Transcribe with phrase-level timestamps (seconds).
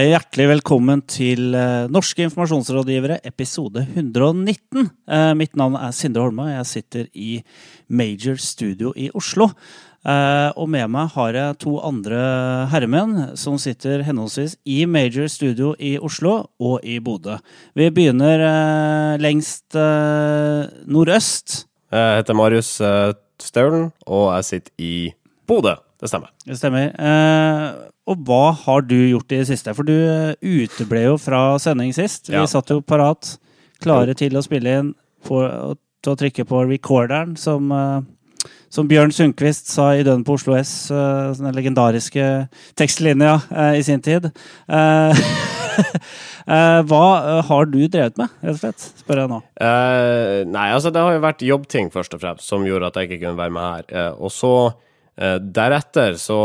[0.00, 4.86] Ja, hjertelig velkommen til uh, Norske informasjonsrådgivere, episode 119.
[5.04, 7.34] Uh, mitt navn er Sindre Holme, og jeg sitter i
[7.92, 9.50] Major Studio i Oslo.
[10.00, 12.22] Uh, og med meg har jeg to andre
[12.72, 17.36] herremenn som sitter henholdsvis i Major Studio i Oslo og i Bodø.
[17.76, 19.76] Vi begynner lengst
[20.88, 21.66] nordøst.
[21.92, 22.72] Jeg heter Marius
[23.36, 24.94] Staulen, og jeg sitter i
[25.44, 25.76] Bodø.
[26.00, 26.32] Det stemmer.
[26.48, 26.88] Det stemmer.
[28.10, 29.74] Og hva har du gjort i det siste?
[29.76, 32.30] For du eh, uteble jo fra sending sist.
[32.32, 33.36] Vi satt jo parat,
[33.82, 34.94] klare til å spille inn,
[35.26, 35.44] på,
[36.02, 40.56] til å trykke på recorderen, som, eh, som Bjørn Sundquist sa i Døden på Oslo
[40.58, 42.26] S, eh, den legendariske
[42.80, 43.36] tekstlinja
[43.78, 44.30] i sin tid.
[46.90, 47.04] Hva
[47.46, 48.88] har du drevet med, rett og slett?
[49.04, 49.38] Spør jeg nå.
[49.60, 53.06] Uh, nei, altså det har jo vært jobbting, først og fremst, som gjorde at jeg
[53.06, 53.84] ikke kunne være med her.
[53.94, 54.54] Uh, og så,
[55.20, 56.40] uh, deretter, så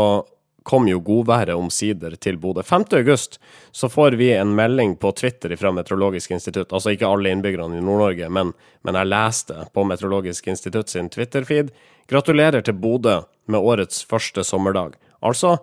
[0.66, 2.62] kom jo godværet omsider til Bodø.
[2.66, 2.88] 5.
[2.98, 3.38] august
[3.70, 6.72] så får vi en melding på Twitter fra Meteorologisk institutt.
[6.74, 8.50] Altså ikke alle innbyggerne i Nord-Norge, men,
[8.82, 11.70] men, jeg leste på Meteorologisk institutt sin Twitter-feed.
[12.10, 14.96] Gratulerer til Bodø med årets første sommerdag.
[15.22, 15.56] Altså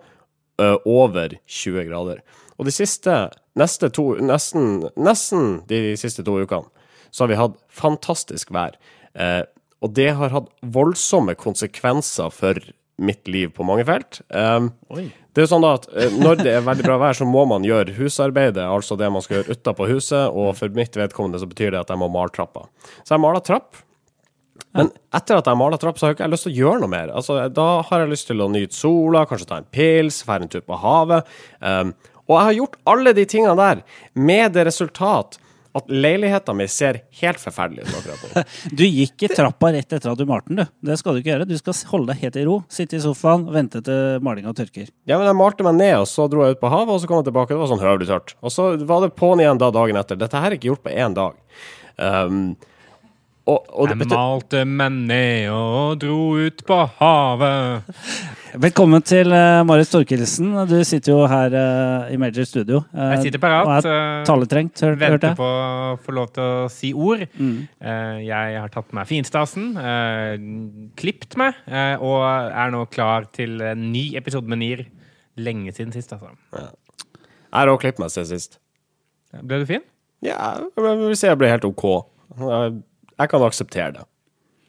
[0.60, 2.22] ø, over 20 grader.
[2.56, 3.18] Og de siste,
[3.58, 6.70] neste to, nesten, nesten de siste to ukene
[7.14, 8.74] så har vi hatt fantastisk vær.
[9.14, 9.44] Eh,
[9.84, 12.58] og det har hatt voldsomme konsekvenser for
[12.96, 14.20] mitt liv på mange felt.
[14.28, 17.42] Um, det er jo sånn at uh, Når det er veldig bra vær, så må
[17.50, 21.50] man gjøre husarbeidet, altså det man skal gjøre utapå huset, og for mitt vedkommende så
[21.50, 22.68] betyr det at jeg må male trappa.
[23.02, 23.82] Så jeg maler trapp.
[24.74, 26.90] Men etter at jeg maler trapp, så har jeg ikke lyst til å gjøre noe
[26.90, 27.12] mer.
[27.14, 30.50] Altså, Da har jeg lyst til å nyte sola, kanskje ta en pils, dra en
[30.50, 31.30] tur på havet.
[31.60, 33.82] Um, og jeg har gjort alle de tingene der
[34.16, 35.38] med det resultat
[35.74, 38.42] at leiligheta mi ser helt forferdelig ut akkurat nå.
[38.78, 40.74] Du gikk i trappa rett etter at du malte den, du.
[40.86, 41.48] Det skal du ikke gjøre.
[41.50, 42.58] Du skal holde deg helt i ro.
[42.70, 44.92] Sitte i sofaen og vente til malinga tørker.
[45.10, 47.10] Ja, men jeg malte meg ned, og så dro jeg ut på havet, og så
[47.10, 47.54] kom jeg tilbake.
[47.54, 48.36] Det var sånn høvelig tørt.
[48.44, 50.20] Og så var det på'n igjen da dagen etter.
[50.20, 51.42] Dette her er ikke gjort på én dag.
[51.98, 52.46] Um,
[53.44, 57.92] og, og, jeg malte meg ned og dro ut på havet.
[58.54, 60.52] Velkommen til uh, Marius Torkelsen.
[60.70, 62.84] Du sitter jo her uh, i Major Studio.
[62.94, 63.66] Uh, jeg sitter parat.
[63.66, 67.24] Og er taletrengt, hør, Venter på å få lov til å si ord.
[67.34, 67.64] Mm.
[68.22, 69.72] jeg har tatt på meg finstasen,
[71.00, 71.58] klipt meg,
[71.98, 74.86] og er nå klar til en ny episode med NIR.
[75.34, 76.30] Lenge siden sist, altså.
[76.54, 76.70] Ja.
[77.18, 78.60] Jeg har òg klippet meg siden sist.
[79.34, 79.82] Ble du fin?
[80.22, 81.88] Ja, jeg vil si jeg ble helt OK.
[82.38, 84.06] Jeg kan akseptere det.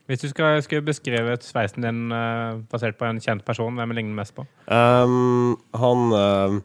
[0.05, 4.13] Hvis du skal, skal beskrive sveisen din uh, basert på en kjent person, hvem ligner
[4.19, 4.45] mest på?
[4.69, 6.59] Um, han uh,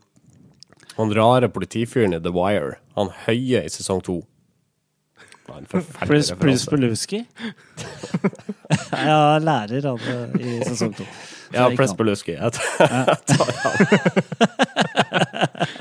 [0.98, 2.76] Han rare politifyren i The Wire.
[2.98, 4.20] Han høye i sesong to.
[6.06, 7.24] Prince Beluski?
[9.08, 11.06] ja, lærer han i sesong to.
[11.54, 12.36] Ja, Prince Beluski.
[12.36, 13.08] Jeg, tar han.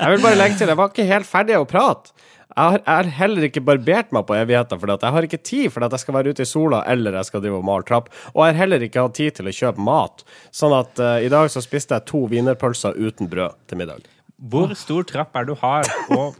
[0.00, 2.16] jeg vil bare legge til, jeg var ikke helt ferdig å prate.
[2.50, 5.70] Jeg har, jeg har, heller ikke barbert meg på evigheter, for jeg har ikke tid
[5.72, 8.08] for at jeg skal være ute i sola eller jeg skal drive og male trapp.
[8.34, 10.24] Og jeg har heller ikke hatt tid til å kjøpe mat.
[10.54, 14.08] Sånn at uh, i dag så spiste jeg to wienerpølser uten brød til middag.
[14.50, 15.84] Hvor stor trapp er du har?
[16.16, 16.38] Og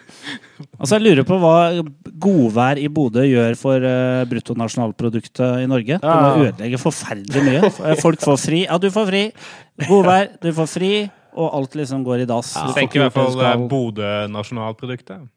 [0.80, 1.54] altså Jeg lurer på hva
[2.20, 5.98] godvær i Bodø gjør for uh, bruttonasjonalproduktet i Norge.
[6.02, 7.72] Det må ødelegge forferdelig mye.
[8.02, 8.62] Folk får fri.
[8.68, 9.24] Ja, du får fri.
[9.88, 10.94] Godvær, du får fri.
[11.30, 12.54] Og alt liksom går i dass.
[12.58, 15.28] Ja, tenker i hvert fall Bodø-nasjonalproduktet.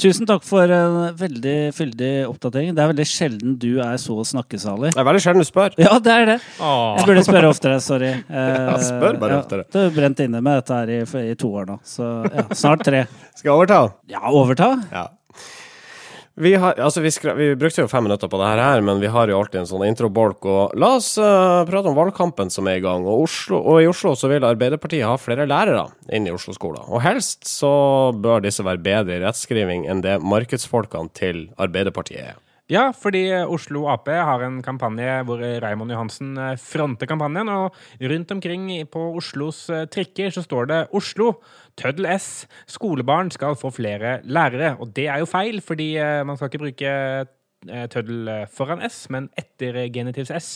[0.00, 2.72] Tusen takk for en veldig fyldig oppdatering.
[2.76, 4.92] Det er veldig sjelden du er så snakkesalig.
[4.94, 5.76] Det er veldig sjelden du spør.
[5.80, 6.38] Ja, det er det.
[6.58, 6.98] Åh.
[7.00, 7.78] Jeg burde spørre oftere.
[7.84, 8.12] Sorry.
[8.40, 9.64] Ja, spør bare ja, oftere.
[9.72, 10.98] Du har brent inne med dette her i,
[11.30, 11.78] i to år nå.
[11.86, 13.04] Så ja, snart tre.
[13.34, 13.80] Skal jeg overta?
[14.10, 14.70] Ja, overta.
[14.92, 15.06] Ja.
[16.34, 19.10] Vi, har, altså vi, skre, vi, brukte jo fem minutter på det her, men vi
[19.10, 20.46] har jo alltid en sånn introbolk.
[20.46, 23.04] Og la oss uh, prate om valgkampen som er i gang.
[23.04, 26.86] Og, Oslo, og, i Oslo så vil Arbeiderpartiet ha flere lærere inn i Oslo-skolen.
[26.88, 27.72] Og helst så
[28.14, 32.38] bør disse være bedre i rettskriving enn det markedsfolkene til Arbeiderpartiet er.
[32.70, 37.50] Ja, fordi Oslo Ap har en kampanje hvor Raymond Johansen eh, fronter kampanjen.
[37.50, 37.74] Og
[38.12, 41.32] rundt omkring på Oslos eh, trikker så står det 'Oslo,
[41.80, 44.76] tøddel S, skolebarn skal få flere lærere'.
[44.80, 46.94] Og det er jo feil, fordi eh, man skal ikke bruke
[47.92, 50.46] tøddel foran S, men etter genitivs S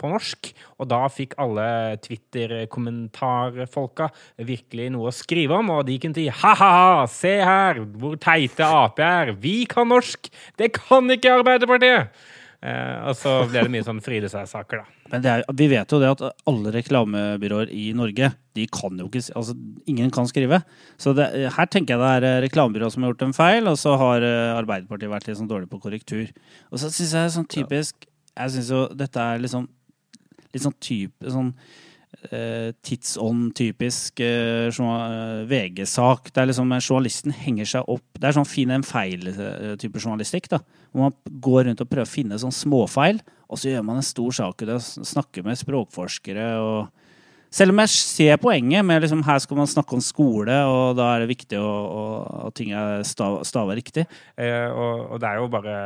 [0.00, 0.48] på norsk.
[0.80, 4.08] Og da fikk alle Twitter-kommentarfolka
[4.48, 9.00] virkelig noe å skrive om, og de kunne si ha-ha, se her hvor teite Ap
[9.04, 12.16] er, vi kan norsk, det kan ikke Arbeiderpartiet!
[12.64, 14.94] Eh, og så ble det mye sånn fryde seg-saker, da.
[15.12, 19.22] Men er, vi vet jo det at alle reklamebyråer i Norge, de kan jo ikke
[19.36, 19.54] Altså,
[19.86, 20.62] ingen kan skrive.
[20.98, 23.94] Så det, her tenker jeg det er reklamebyrået som har gjort en feil, og så
[24.00, 26.32] har eh, Arbeiderpartiet vært litt sånn dårlig på korrektur.
[26.72, 29.68] Og så syns jeg sånn typisk Jeg syns jo dette er liksom
[30.52, 31.52] litt sånn type sånn
[32.30, 36.30] eh, tidsånd-typisk eh, eh, VG-sak.
[36.32, 40.50] Det er liksom Journalisten henger seg opp Det er sånn finn en feil-type journalistikk.
[40.52, 40.60] da,
[40.92, 44.06] Hvor man går rundt og prøver å finne sånn småfeil, og så gjør man en
[44.06, 44.80] stor sak av det.
[44.82, 47.05] Snakker med språkforskere og
[47.50, 51.12] selv om jeg ser poenget med liksom, her skal man snakke om skole, og da
[51.14, 54.06] er det viktig at ting er stav, stava riktig.
[54.36, 55.76] Eh, og, og det er jo bare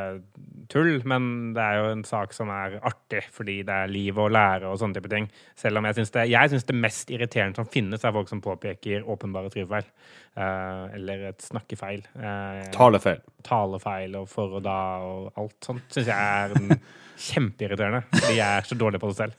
[0.70, 4.30] tull, men det er jo en sak som er artig fordi det er liv og
[4.34, 5.28] lære og sånne type ting.
[5.58, 8.42] Selv om jeg syns det, jeg synes det mest irriterende som finnes, er folk som
[8.44, 9.88] påpeker åpenbare skrivefeil.
[10.36, 12.04] Eh, eller et snakkefeil.
[12.14, 13.18] Eh, Talefeil.
[13.42, 16.78] talefeil og for og da og alt sånt syns jeg er
[17.30, 18.04] kjempeirriterende.
[18.14, 19.34] Fordi jeg er så dårlig på det selv.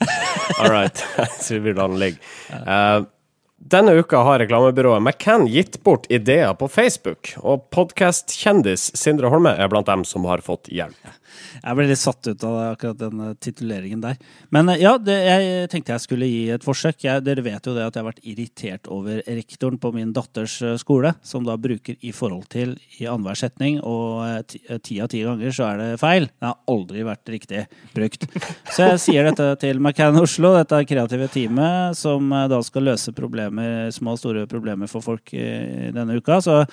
[0.59, 1.03] All right.
[1.41, 2.19] Så vi lar den ligge.
[2.51, 2.99] Eh,
[3.61, 9.69] denne uka har reklamebyrået McCann gitt bort ideer på Facebook, og podkast-kjendis Sindre Holme er
[9.69, 10.97] blant dem som har fått hjelp.
[11.61, 14.17] Jeg ble litt satt ut av akkurat den eh, tituleringen der.
[14.53, 17.03] Men eh, ja, det, jeg tenkte jeg skulle gi et forsøk.
[17.05, 20.57] Jeg, dere vet jo det at jeg har vært irritert over rektoren på min datters
[20.65, 24.51] eh, skole, som da bruker i forhold til i annenhver setning, og
[24.85, 26.27] ti av ti ganger så er det feil.
[26.31, 27.65] Det har aldri vært riktig
[27.95, 28.27] brukt.
[28.71, 33.13] Så jeg sier dette til McCann Oslo, dette kreative teamet som da skal løse
[33.51, 36.39] problemer, små og store problemer for folk denne uka.
[36.41, 36.65] Så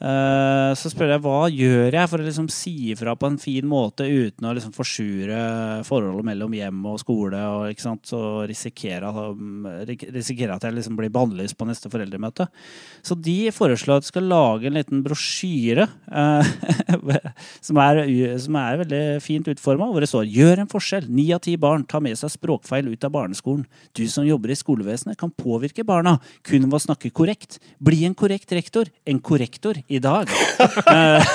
[0.00, 4.06] så spør jeg hva gjør jeg for å liksom si ifra på en fin måte
[4.08, 5.40] uten å liksom forsure
[5.84, 11.58] forholdet mellom hjem og skole, og så risikere, at- risikere at jeg liksom blir bannlyst
[11.58, 12.48] på neste foreldremøte.
[13.04, 16.50] Så de foreslår at jeg skal lage en liten brosjyre eh,
[17.66, 18.02] som, er,
[18.40, 21.08] som er veldig fint utforma, hvor det står 'Gjør en forskjell.
[21.10, 23.66] Ni av ti barn tar med seg språkfeil ut av barneskolen'.
[23.92, 27.58] Du som jobber i skolevesenet kan påvirke barna kun ved å snakke korrekt.
[27.82, 28.88] Bli en korrekt rektor.
[29.06, 30.30] En korrektor i dag.
[30.60, 31.30] Eh,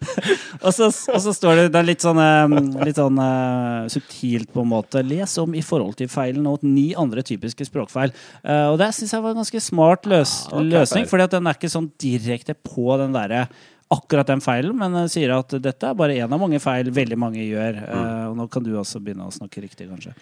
[0.64, 2.54] og, så, og så står det, det litt sånn, eh,
[2.86, 5.02] litt sånn uh, subtilt på en måte.
[5.06, 8.14] Les om i forhold til feilen og ni andre typiske språkfeil.
[8.44, 11.72] Uh, og det syns jeg var en ganske smart løs, løsning, for den er ikke
[11.72, 13.46] sånn direkte på den derre
[13.90, 17.42] akkurat den feilen, men sier at dette er bare én av mange feil veldig mange
[17.42, 17.80] gjør.
[17.82, 20.14] Eh, og nå kan du også begynne å snakke riktig, kanskje.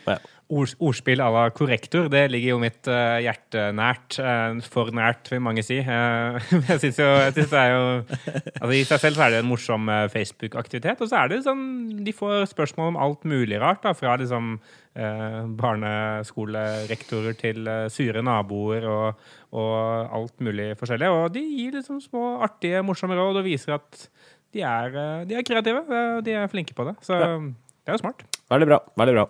[0.49, 4.17] Ord, ordspill à la korrektor, det ligger jo mitt uh, hjerte nært.
[4.17, 5.83] Uh, for nært, vil mange si.
[5.85, 9.43] Jeg syns jo jeg synes det er jo altså I seg selv så er det
[9.43, 11.05] en morsom Facebook-aktivitet.
[11.05, 11.65] Og så er det sånn
[12.07, 14.57] De får spørsmål om alt mulig rart, da, fra liksom
[14.99, 21.11] eh, barneskolerektorer til eh, sure naboer og, og alt mulig forskjellig.
[21.15, 24.09] Og de gir liksom små artige, morsomme råd og viser at
[24.55, 25.85] de er, eh, de er kreative.
[25.89, 26.97] eh, De er flinke på det.
[27.07, 28.25] Så det er jo smart.
[28.51, 28.83] Veldig bra.
[29.01, 29.29] Veldig bra.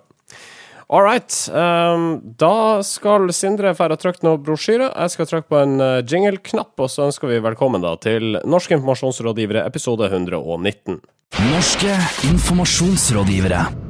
[0.91, 1.35] All right.
[1.53, 4.87] Um, da skal Sindre fære og trykke noe brosjyre.
[4.89, 8.79] Jeg skal trykke på en uh, jingle-knapp, og så ønsker vi velkommen da til Norske
[8.79, 10.97] informasjonsrådgivere, episode 119.
[11.53, 11.93] Norske
[12.31, 13.88] informasjonsrådgivere.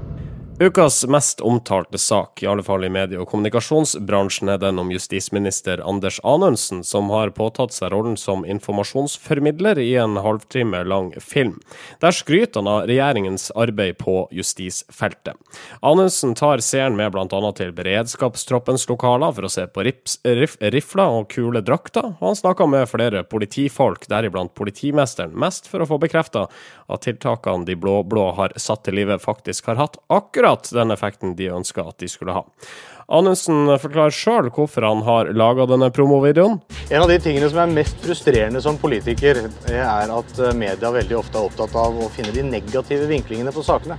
[0.60, 5.78] Ukas mest omtalte sak, i alle fall i medie- og kommunikasjonsbransjen, er den om justisminister
[5.86, 11.60] Anders Anundsen, som har påtatt seg rollen som informasjonsformidler i en halvtime lang film.
[12.02, 15.38] Der skryter han av regjeringens arbeid på justisfeltet.
[15.78, 17.52] Anundsen tar seeren med bl.a.
[17.54, 20.58] til beredskapstroppens lokaler for å se på rips, rif,
[20.98, 26.02] og kule drakter, og han snakker med flere politifolk, deriblant politimesteren, mest for å få
[26.02, 26.48] bekrefta
[26.90, 31.50] at tiltakene de blå-blå har satt til livet, faktisk har hatt akkurat den effekten de
[31.54, 32.44] ønska at de skulle ha.
[33.08, 36.58] Anundsen forklarer sjøl hvorfor han har laga denne promovideoen.
[36.90, 41.16] En av de tingene som er mest frustrerende som politiker, er at eh, media veldig
[41.16, 43.96] ofte er opptatt av å finne de negative vinklingene på sakene.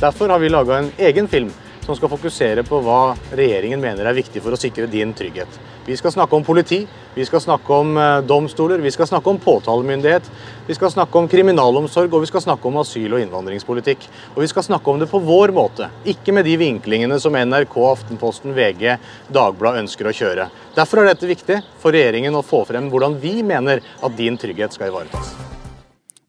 [0.00, 1.52] Derfor har vi laga en egen film
[1.86, 5.60] som skal fokusere på hva regjeringen mener er viktig for å sikre din trygghet.
[5.86, 6.80] Vi skal snakke om politi,
[7.14, 10.26] vi skal snakke om eh, domstoler, vi skal snakke om påtalemyndighet,
[10.66, 14.08] vi skal snakke om kriminalomsorg og vi skal snakke om asyl- og innvandringspolitikk.
[14.34, 17.78] Og vi skal snakke om det på vår måte, ikke med de vinklingene som NRK,
[17.92, 18.98] Aftenposten, VG,
[19.30, 20.50] Dagbladet ønsker å kjøre.
[20.74, 24.74] Derfor er dette viktig for regjeringen å få frem hvordan vi mener at din trygghet
[24.74, 25.45] skal ivaretas.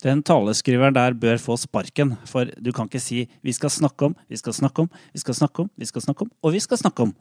[0.06, 4.16] Den taleskriveren der bør få sparken, for du kan ikke si 'vi skal snakke om',
[4.30, 6.78] 'vi skal snakke om', 'vi skal snakke om', 'vi skal snakke om', og 'vi skal
[6.78, 7.14] snakke om'.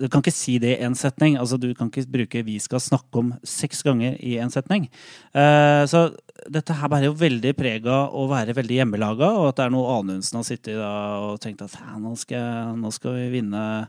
[0.00, 1.38] Du kan ikke si det i én setning.
[1.38, 4.88] altså Du kan ikke bruke 'vi skal snakke om' seks ganger i én setning.
[5.34, 6.14] Eh, så
[6.50, 9.70] dette her bærer jo veldig preg av å være veldig hjemmelaga, og at det er
[9.70, 13.88] noe Anundsen har sittet da og tenkt at nå skal, nå skal vi vinne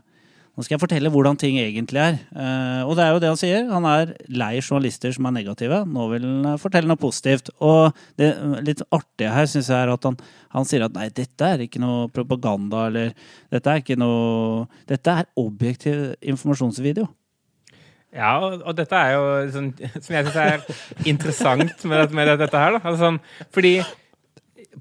[0.56, 2.16] nå skal jeg fortelle hvordan ting egentlig er.
[2.34, 3.68] Eh, og det er jo det han sier.
[3.70, 5.78] Han er lei journalister som er negative.
[5.86, 7.52] Nå vil han eh, fortelle noe positivt.
[7.64, 8.32] Og det
[8.66, 10.18] litt artige her syns jeg er at han,
[10.52, 13.14] han sier at nei, dette er ikke noe propaganda, eller
[13.54, 17.06] dette er ikke noe Dette er objektiv informasjonsvideo.
[18.10, 19.72] Ja, og, og dette er jo sånn,
[20.04, 22.76] som jeg syns er interessant med, med dette her.
[22.76, 22.82] Da.
[22.90, 23.14] Altså,
[23.54, 23.78] fordi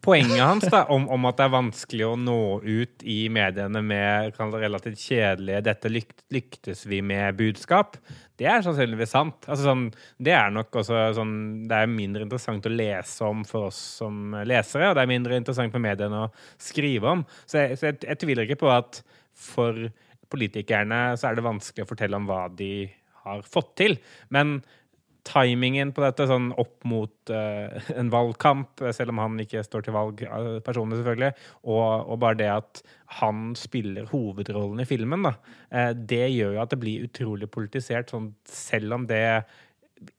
[0.01, 4.37] poenget hans da, om, om, at det er vanskelig å nå ut i mediene med
[4.37, 7.97] relativt kjedelige 'dette lyktes vi med'-budskap,
[8.39, 9.47] det er sannsynligvis sant.
[9.47, 9.87] Altså, sånn,
[10.21, 11.33] det er nok også sånn
[11.67, 15.39] Det er mindre interessant å lese om for oss som lesere, og det er mindre
[15.39, 16.31] interessant for mediene å
[16.61, 17.25] skrive om.
[17.45, 19.01] Så jeg, så jeg, jeg tviler ikke på at
[19.39, 19.89] for
[20.29, 22.87] politikerne så er det vanskelig å fortelle om hva de
[23.25, 23.97] har fått til.
[24.33, 24.59] Men
[25.27, 29.95] timingen på dette, sånn opp mot uh, en valgkamp, selv om han ikke står til
[29.95, 31.31] valg uh, personlig, selvfølgelig,
[31.67, 32.83] og, og, bare det at
[33.19, 35.35] han spiller hovedrollen i filmen, da,
[35.73, 39.23] uh, det gjør jo at det blir utrolig politisert, sånn, selv om det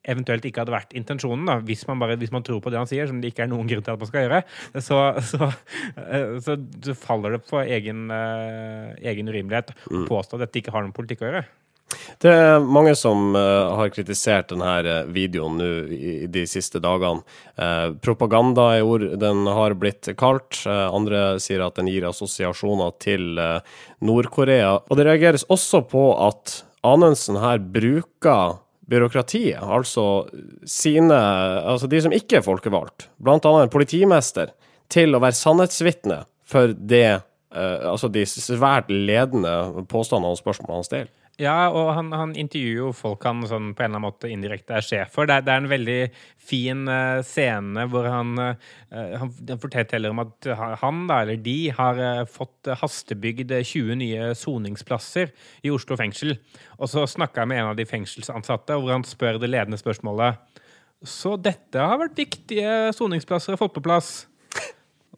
[0.05, 2.91] eventuelt ikke hadde vært intensjonen, da, hvis man, bare, hvis man tror på det han
[2.91, 4.43] sier, som det ikke er noen grunn til at man skal gjøre,
[4.85, 5.49] så, så,
[6.45, 10.05] så, så faller det på egen, egen urimelighet å mm.
[10.11, 11.47] påstå at dette ikke har noen politikk å gjøre.
[12.21, 16.81] Det er mange som uh, har kritisert denne eh, videoen nå i, i de siste
[16.83, 17.25] dagene.
[17.57, 20.61] Uh, propaganda er ord den har blitt kalt.
[20.67, 23.41] Uh, andre sier at den gir assosiasjoner til
[24.05, 24.75] Nord-Korea.
[24.89, 30.25] Og det reageres også på at Anundsen her bruker byråkratiet, altså
[30.67, 34.51] sine Altså de som ikke er folkevalgt, blant annet en politimester,
[34.91, 37.21] til å være sannhetsvitne for det
[37.51, 41.09] Altså de svært ledende påstandene og spørsmålene han stiller.
[41.41, 44.75] Ja, og han, han, intervjuer jo folk han sånn, på en eller annen måte indirekte
[44.77, 45.29] er sjef for.
[45.29, 45.99] Det, det er en veldig
[46.51, 49.33] fin uh, scene hvor han, uh, han,
[49.63, 50.51] forteller om at
[50.83, 55.33] han, da, eller de, har uh, fått hastebygd 20 nye soningsplasser
[55.65, 56.37] i Oslo fengsel.
[56.77, 60.61] Og så snakka jeg med en av de fengselsansatte, hvor han spør det ledende spørsmålet
[61.09, 64.30] Så dette har vært viktige soningsplasser å få på plass?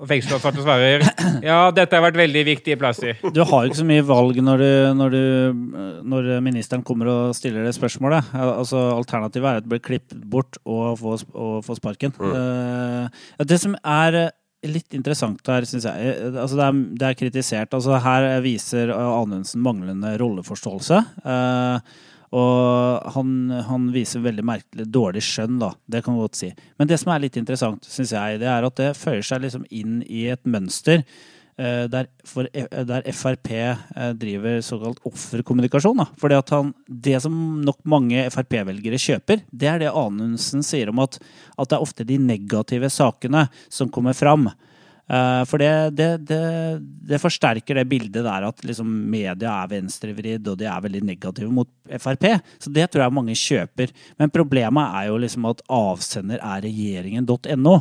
[0.00, 1.02] Og fengselsansatte svarer
[1.44, 3.18] ja, dette har vært veldig viktige plasser.
[3.34, 7.34] Du har jo ikke så mye valg når, du, når, du, når ministeren kommer og
[7.36, 8.32] stiller det spørsmålet.
[8.32, 12.14] Altså, alternativet er at du blir klippet bort og få, og få sparken.
[12.16, 12.32] Mm.
[12.32, 14.32] Uh, det som er
[14.62, 17.76] litt interessant her, syns jeg altså det, er, det, er, kritisert.
[17.76, 21.02] Altså, her viser Anundsen manglende rolleforståelse.
[21.26, 23.34] Uh, og han,
[23.68, 25.74] han, viser veldig merkelig dårlig skjønn, da.
[25.84, 26.48] Det kan man godt si.
[26.80, 29.66] Men det som er litt interessant, syns jeg, det er at det føyer seg liksom
[29.68, 36.00] inn i et mønster eh, der, for, eh, der, Frp eh, driver såkalt offerkommunikasjon.
[36.00, 36.08] Da.
[36.22, 37.36] Fordi at han, Det som
[37.66, 41.20] nok mange Frp-velgere kjøper, det er det Anundsen sier om at,
[41.58, 44.48] at det er ofte de negative sakene som kommer fram.
[45.12, 46.40] Uh, for det, det, det,
[46.80, 51.52] det, forsterker det bildet der at liksom media er venstrevridd og de er veldig negative
[51.52, 51.68] mot
[52.00, 52.24] Frp.
[52.56, 53.92] Så det tror jeg mange kjøper.
[54.16, 57.76] Men problemet er jo liksom at avsender er regjeringen.no.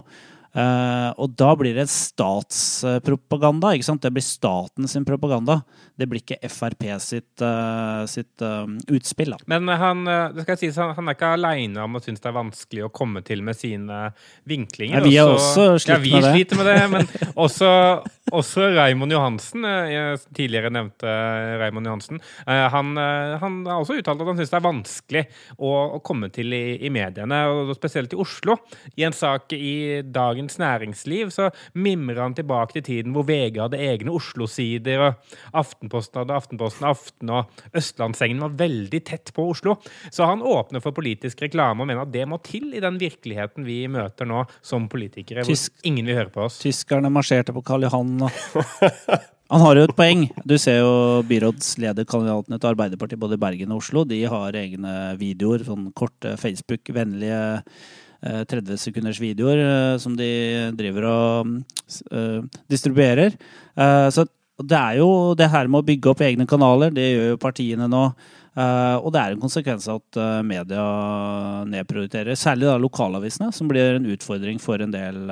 [0.51, 3.71] Uh, og da blir det statspropaganda.
[3.75, 4.03] ikke sant?
[4.03, 5.61] Det blir staten sin propaganda.
[5.95, 9.31] Det blir ikke Frp sitt, uh, sitt uh, utspill.
[9.31, 9.39] da.
[9.47, 10.03] Men han,
[10.35, 12.91] det skal sies, han, han er ikke aleine om å synes det er vanskelig å
[12.91, 14.09] komme til med sine
[14.49, 14.99] vinklinger.
[14.99, 16.33] Ja, vi har også, også slitt ja, vi med det.
[16.35, 17.07] sliter med det, men
[17.45, 17.71] også,
[18.41, 19.67] også Raymond Johansen,
[20.35, 21.15] tidligere nevnte
[21.61, 25.23] Raymond Johansen, han, han, har også uttalt at han syns det er vanskelig
[25.57, 28.57] å, å komme til i, i mediene, og spesielt i Oslo.
[28.99, 33.59] I en sak i dagen Dagens Næringsliv så mimrer han tilbake til tiden hvor VG
[33.61, 39.77] hadde egne Oslo-sider, og Aftenposten hadde Aftenposten Aften, og Østlandssengen var veldig tett på Oslo.
[40.09, 43.67] Så han åpner for politisk reklame og mener at det må til i den virkeligheten
[43.67, 46.57] vi møter nå som politikere, Tysk, hvor ingen vil høre på oss.
[46.63, 48.33] Tyskerne marsjerte på Karl Johan og
[49.51, 50.21] Han har jo et poeng.
[50.47, 50.91] Du ser jo
[51.27, 54.05] byrådslederkandidatene til Arbeiderpartiet både i Bergen og Oslo.
[54.07, 57.41] De har egne videoer, sånn korte Facebook-vennlige
[58.21, 60.29] 30 eh, sekunders videoer eh, som de
[60.77, 61.55] driver og
[62.13, 63.33] uh, distribuerer.
[64.11, 64.27] Så
[64.61, 67.87] det er jo det her med å bygge opp egne kanaler, det gjør jo partiene
[67.89, 68.03] nå.
[68.51, 70.83] Og det er en konsekvens av at media
[71.71, 75.31] nedprioriterer, særlig da lokalavisene, som blir en utfordring for en del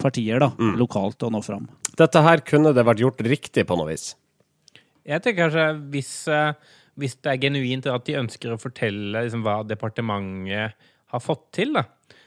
[0.00, 0.76] partier da, mm.
[0.80, 1.66] lokalt å nå fram.
[1.98, 4.12] Dette her kunne det vært gjort riktig på noe vis?
[5.04, 6.14] Jeg tenker kanskje hvis,
[7.02, 10.78] hvis det er genuint at de ønsker å fortelle liksom, hva departementet
[11.14, 11.84] har fått til, da,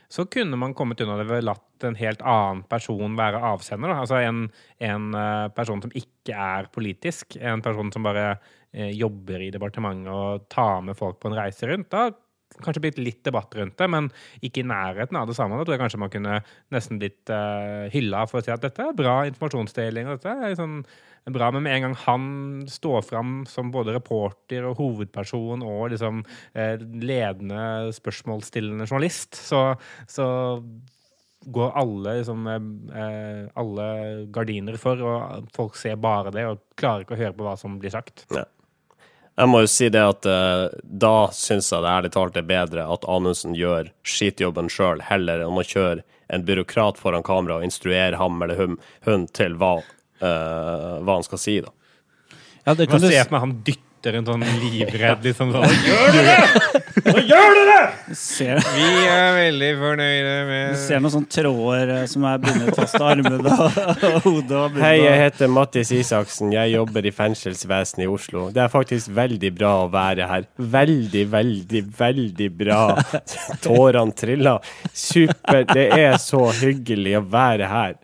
[0.10, 3.92] så kunne man kommet unna det ved å latt en helt annen person være avsender.
[3.92, 4.04] Da.
[4.06, 4.46] Altså en,
[4.80, 8.30] en, eh, person som ikke er politisk, en person som bare
[8.72, 11.92] eh, jobber i departementet og tar med folk på en reise rundt.
[11.92, 12.08] Da
[12.64, 14.10] kanskje blitt litt debatt rundt det, men
[14.46, 15.58] ikke i nærheten av det samme.
[15.60, 16.40] Da tror jeg kanskje man kunne
[16.74, 20.10] nesten blitt uh, hylla for å si at dette er bra informasjonsdeling.
[20.10, 20.82] og dette er liksom
[21.36, 22.28] bra, Men med en gang han
[22.72, 29.76] står fram som både reporter og hovedperson og liksom uh, ledende spørsmålsstillende journalist, så,
[30.08, 30.28] så
[31.48, 33.88] går alle, liksom, uh, alle
[34.34, 37.78] gardiner for, og folk ser bare det og klarer ikke å høre på hva som
[37.82, 38.26] blir sagt.
[38.34, 38.48] Ja.
[39.38, 42.88] Jeg må jo si det at uh, da syns jeg det ærlig talt er bedre
[42.90, 46.02] at Anundsen gjør skitjobben sjøl, heller enn å kjøre
[46.34, 49.76] en byråkrat foran kamera og instruere ham eller hun, hun til hva,
[50.24, 51.72] uh, hva han skal si, da.
[52.66, 53.60] Ja, det kan du se for meg han
[54.08, 56.82] dytter en sånn livredd liksom sånn Gjør dere!
[57.08, 57.80] Nå gjør dere!
[58.16, 60.36] Ser, Vi er veldig fornøyde
[60.72, 64.58] Du ser noen sånne tråder eh, som er bundet fast til armene og, og hodet.
[64.62, 66.54] Og Hei, jeg heter Mattis Isaksen.
[66.56, 68.48] Jeg jobber i fengselsvesenet i Oslo.
[68.56, 70.48] Det er faktisk veldig bra å være her.
[70.58, 72.82] Veldig, veldig, veldig bra.
[73.66, 74.76] Tårene triller.
[74.94, 75.66] Super.
[75.74, 77.98] Det er så hyggelig å være her.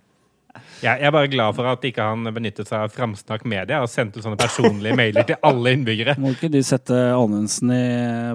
[0.83, 3.91] Jeg jeg er bare glad for at ikke han benyttet seg av Framsnakk Media og
[3.91, 6.17] sendte sånne personlige mailer til alle innbyggere.
[6.19, 7.71] Må ikke de sette Anundsen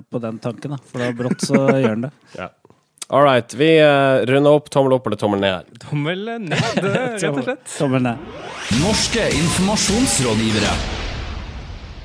[0.09, 0.81] på den tanken, da?
[0.88, 2.14] For da brått så gjør han det.
[2.38, 2.49] Ja.
[3.11, 3.55] All right.
[3.55, 4.71] Vi uh, runder opp.
[4.71, 5.69] Tommel opp eller tommel ned?
[5.81, 6.52] Tommel ned,
[6.85, 7.69] rett og slett.
[7.78, 8.33] Tommel ned.
[8.83, 10.75] Norske informasjonsrådgivere.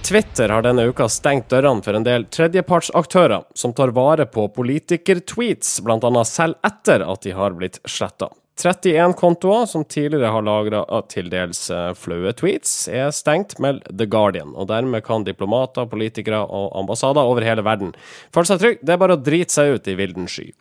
[0.03, 5.77] Twitter har denne uka stengt dørene for en del tredjepartsaktører som tar vare på politikertweets,
[5.83, 6.23] bl.a.
[6.27, 8.31] selv etter at de har blitt sletta.
[8.55, 14.05] 31 kontoer som tidligere har lagra til dels eh, flaue tweets, er stengt, melder The
[14.05, 14.53] Guardian.
[14.53, 17.95] Og dermed kan diplomater, politikere og ambassader over hele verden
[18.33, 18.85] føle seg trygge.
[18.85, 20.51] Det er bare å drite seg ut i vilden sky.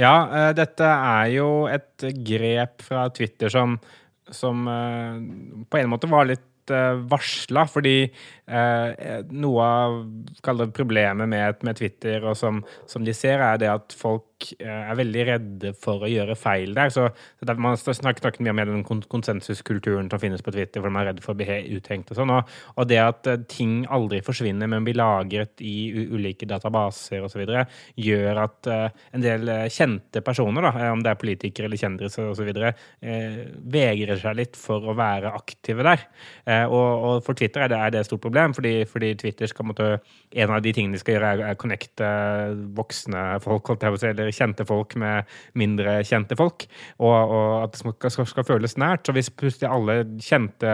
[0.00, 3.76] Ja, eh, dette er jo et grep fra Twitter som,
[4.32, 5.22] som eh,
[5.68, 8.06] på en måte var litt varsla, fordi
[8.44, 9.98] noe av
[10.76, 14.98] problemet med, med Twitter, og som, som de ser, er det at folk eh, er
[14.98, 16.92] veldig redde for å gjøre feil der.
[16.92, 17.08] Så,
[17.40, 21.24] så Man snakker, mye om den konsensuskulturen som finnes på Twitter, for de er redde
[21.24, 22.32] for å bli uthengt og sånn.
[22.34, 27.44] Og, og det at eh, ting aldri forsvinner, men blir lagret i ulike databaser osv.,
[28.00, 31.80] gjør at eh, en del eh, kjente personer, da, eh, om det er politikere eller
[31.80, 33.40] kjendiser osv., eh,
[33.74, 36.06] vegrer seg litt for å være aktive der.
[36.44, 39.50] Eh, og, og for Twitter er det, er det et stort problem, fordi, fordi Twitter
[39.50, 39.88] skal måtte,
[40.34, 42.08] en av de tingene de skal gjøre, er, å connecte
[42.76, 46.66] voksne folk, eller kjente folk med mindre kjente folk,
[46.98, 49.06] og, og at det skal, skal, føles nært.
[49.06, 50.70] Så hvis plutselig alle kjente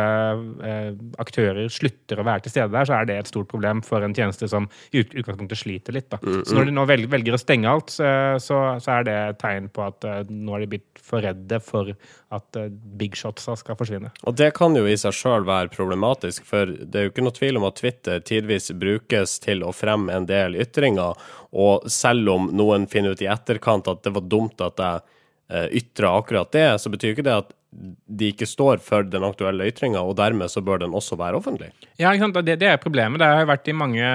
[0.66, 0.90] eh,
[1.22, 4.16] aktører slutter å være til stede der, så er det et stort problem for en
[4.16, 6.11] tjeneste som i utgangspunktet sliter litt.
[6.12, 6.20] Da.
[6.20, 8.08] Så når de nå velger, å stenge alt, så,
[8.42, 11.61] så, så er det et tegn på at eh, nå er de blitt for redde
[11.64, 11.92] for
[12.30, 14.12] at eh, big shotsa skal forsvinne.
[14.22, 17.36] Og det kan jo i seg sjøl være problematisk, for det er jo ikke noe
[17.36, 21.18] tvil om at Twitter tidvis brukes til å fremme en del ytringer,
[21.50, 25.02] og selv om noen finner ut i etterkant at det var dumt at jeg
[25.50, 29.68] eh, ytra akkurat det, så betyr ikke det at de ikke står for den aktuelle
[29.70, 31.68] ytringa, og dermed så bør den også være offentlig.
[32.00, 32.38] Ja, ikke sant?
[32.46, 33.20] Det, det er problemet.
[33.22, 34.09] Det har vært i mange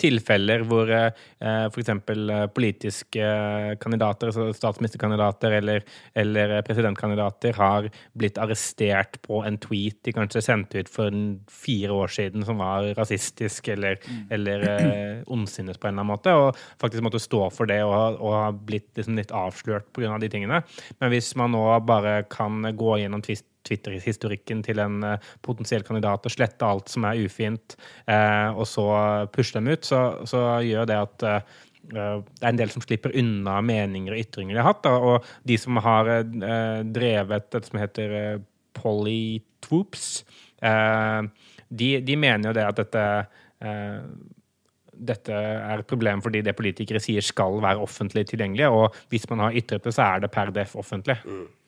[0.00, 1.10] tilfeller hvor eh,
[1.68, 1.90] f.eks.
[2.56, 5.84] politiske eh, kandidater, altså statsministerkandidater eller,
[6.16, 11.12] eller presidentkandidater, har blitt arrestert på en tweet de kanskje sendte ut for
[11.52, 14.00] fire år siden som var rasistisk eller,
[14.32, 18.16] eller eh, ondsinnet på en eller annen måte, og faktisk måtte stå for det og,
[18.22, 20.16] og har blitt liksom litt avslørt pga.
[20.22, 20.64] de tingene.
[20.96, 26.34] Men hvis man nå bare kan gå gjennom Twitter-historikken til en eh, potensiell kandidat og
[26.34, 28.86] slette alt som er ufint, eh, og så
[29.34, 33.14] pushe dem ut, så, så gjør det at eh, det er en del som slipper
[33.18, 34.84] unna meninger og ytringer de har hatt.
[34.86, 38.44] Da, og de som har eh, drevet det som heter eh,
[38.78, 40.06] polytwoops,
[40.62, 41.18] eh,
[41.72, 43.08] de, de mener jo det at dette
[45.02, 49.44] dette er et problem fordi det politikere sier skal være offentlig tilgjengelig, og hvis man
[49.46, 51.16] har ytret det, så er det per def offentlig.
[51.22, 51.61] Det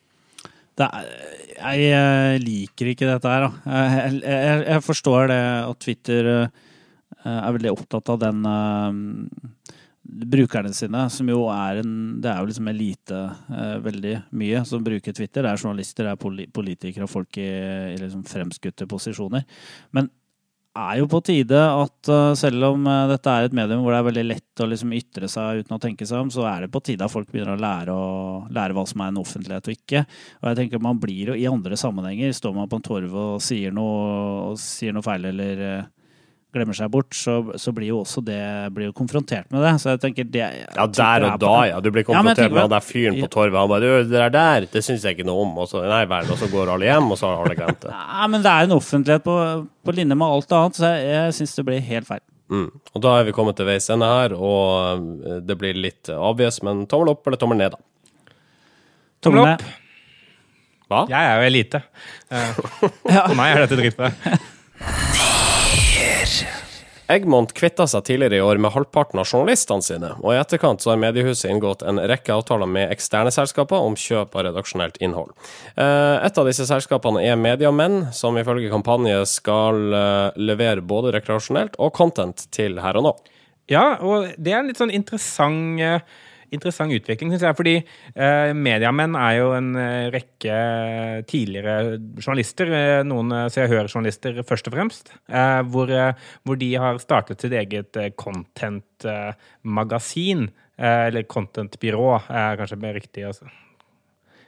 [0.83, 1.09] er,
[1.55, 3.75] jeg eh, liker ikke dette her, da.
[3.95, 6.49] Jeg, jeg, jeg forstår det at Twitter eh,
[7.31, 9.53] er veldig opptatt av den uh,
[10.05, 14.83] brukerne sine, som jo er en Det er jo liksom elite uh, veldig mye som
[14.85, 15.45] bruker Twitter.
[15.45, 17.49] Det er journalister, det er politikere og folk i,
[17.95, 19.47] i liksom fremskutte posisjoner.
[19.95, 20.11] Men
[20.75, 23.99] er jo på tide at eh, selv om eh, dette er et medium hvor det
[24.01, 26.71] er veldig lett å liksom ytre seg uten å tenke seg om, så er det
[26.73, 28.07] på tide at folk begynner å lære, å,
[28.53, 30.03] lære hva som er en offentlighet og ikke.
[30.41, 33.43] Og jeg tenker man blir jo i andre sammenhenger, står man på en torv og
[33.43, 33.99] sier noe,
[34.51, 35.91] og sier noe feil eller eh,
[36.55, 38.41] glemmer seg bort, så, så blir jo også det
[38.75, 39.73] blir jo konfrontert med det.
[39.83, 41.81] Så jeg tenker det Ja, der og da, ja.
[41.83, 43.59] Du blir jeg konfrontert ja, med han der fyren på torvet.
[43.59, 46.03] Han bare du, 'Det der der, det syns jeg ikke noe om.' Og så, nei
[46.09, 47.93] vel, og så går alle hjem, og så har alle glemt det.
[48.15, 49.35] Ja, men det er en offentlighet på,
[49.85, 52.23] på linje med alt annet, så jeg, jeg syns det blir helt feil.
[52.49, 52.69] Mm.
[52.93, 56.61] Og da er vi kommet til veis ende her, og eh, det blir litt obvious,
[56.65, 57.81] men tommel opp eller tommel ned, da?
[59.25, 59.65] Tommel Tommel opp.
[60.85, 61.05] Hva?
[61.09, 61.81] Jeg er jo elite.
[62.29, 62.59] Eh,
[63.29, 64.11] For meg er dette dritbra.
[67.11, 70.91] Egmont kvitta seg tidligere i år med halvparten av journalistene sine, og i etterkant så
[70.91, 75.35] har mediehuset inngått en rekke avtaler med eksterne selskaper om kjøp av redaksjonelt innhold.
[75.77, 81.77] Eh, Et av disse selskapene er Mediamenn, som ifølge kampanje skal eh, levere både rekreasjonelt
[81.77, 83.13] og content til her og nå.
[83.69, 86.01] Ja, og det er en litt sånn interessant, eh,
[86.53, 87.57] interessant utvikling, syns jeg.
[87.57, 90.55] Fordi eh, Mediamenn er jo en eh, rekke
[91.29, 91.75] tidligere
[92.19, 95.87] journalister, eh, noen eh, Se og Hør-journalister først og fremst, eh, hvor,
[96.43, 100.41] hvor de har startet sitt eget content-magasin.
[100.75, 103.23] Eh, eller content-byrå, er kanskje riktig.
[103.23, 103.45] altså.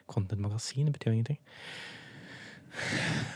[0.07, 1.39] Content-magasin betyr ingenting.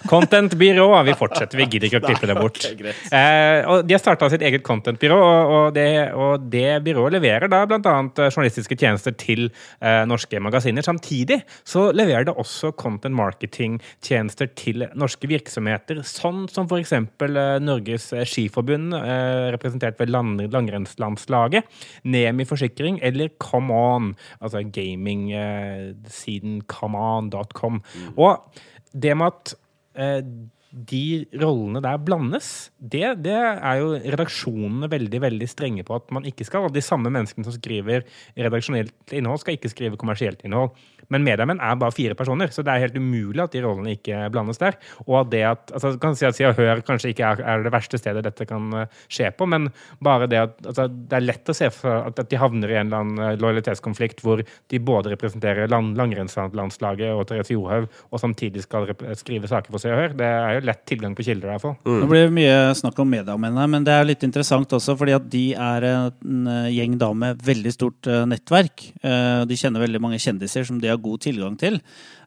[0.09, 0.87] Content-byrå.
[1.05, 2.59] Vi fortsetter, vi gidder ikke å klippe det bort.
[2.71, 2.81] Ok.
[2.87, 5.85] Eh, de har starta sitt eget content-byrå, og, og, det,
[6.17, 7.93] og det byrået leverer da bl.a.
[8.29, 10.85] journalistiske tjenester til eh, norske magasiner.
[10.85, 16.95] Samtidig så leverer det også content marketing-tjenester til norske virksomheter, sånn som f.eks.
[16.97, 21.69] Eh, Norges Skiforbund, eh, representert ved land, langrennslandslaget,
[22.09, 27.81] Nemi Forsikring eller Come On, altså gaming-siden comeon.com.
[28.15, 28.61] Og
[28.93, 29.55] det med at
[29.95, 30.23] eh,
[30.71, 36.25] de rollene der blandes, det, det er jo redaksjonene veldig veldig strenge på at man
[36.27, 36.69] ikke skal.
[36.71, 38.05] De samme menneskene som skriver
[38.39, 40.71] redaksjonelt innhold, skal ikke skrive kommersielt innhold.
[41.11, 44.29] Men mediemenn er bare fire personer, så det er helt umulig at de rollene ikke
[44.31, 44.77] blandes der.
[45.03, 47.65] Og at det at, altså, kan si at Si og Hør kanskje ikke er, er
[47.65, 49.67] det verste stedet dette kan eh, skje på, men
[50.03, 52.77] bare det at altså, det er lett å se for at, at de havner i
[52.79, 58.23] en eller annen eh, lojalitetskonflikt hvor de både representerer land, langrennslandslaget og Therese Johaug, og
[58.23, 58.87] samtidig skal
[59.19, 60.15] skrive saker for Se og Hør.
[60.21, 61.75] Det er jo lett tilgang på kilder, Derfor.
[61.77, 61.83] Mm.
[61.85, 61.99] fall.
[62.01, 65.27] Nå blir det mye snakk om mediamenn men det er litt interessant også, fordi at
[65.31, 68.87] de er en eh, gjeng da med veldig stort eh, nettverk.
[69.03, 71.79] Eh, De kjenner veldig mange kjendiser som de har god tilgang til.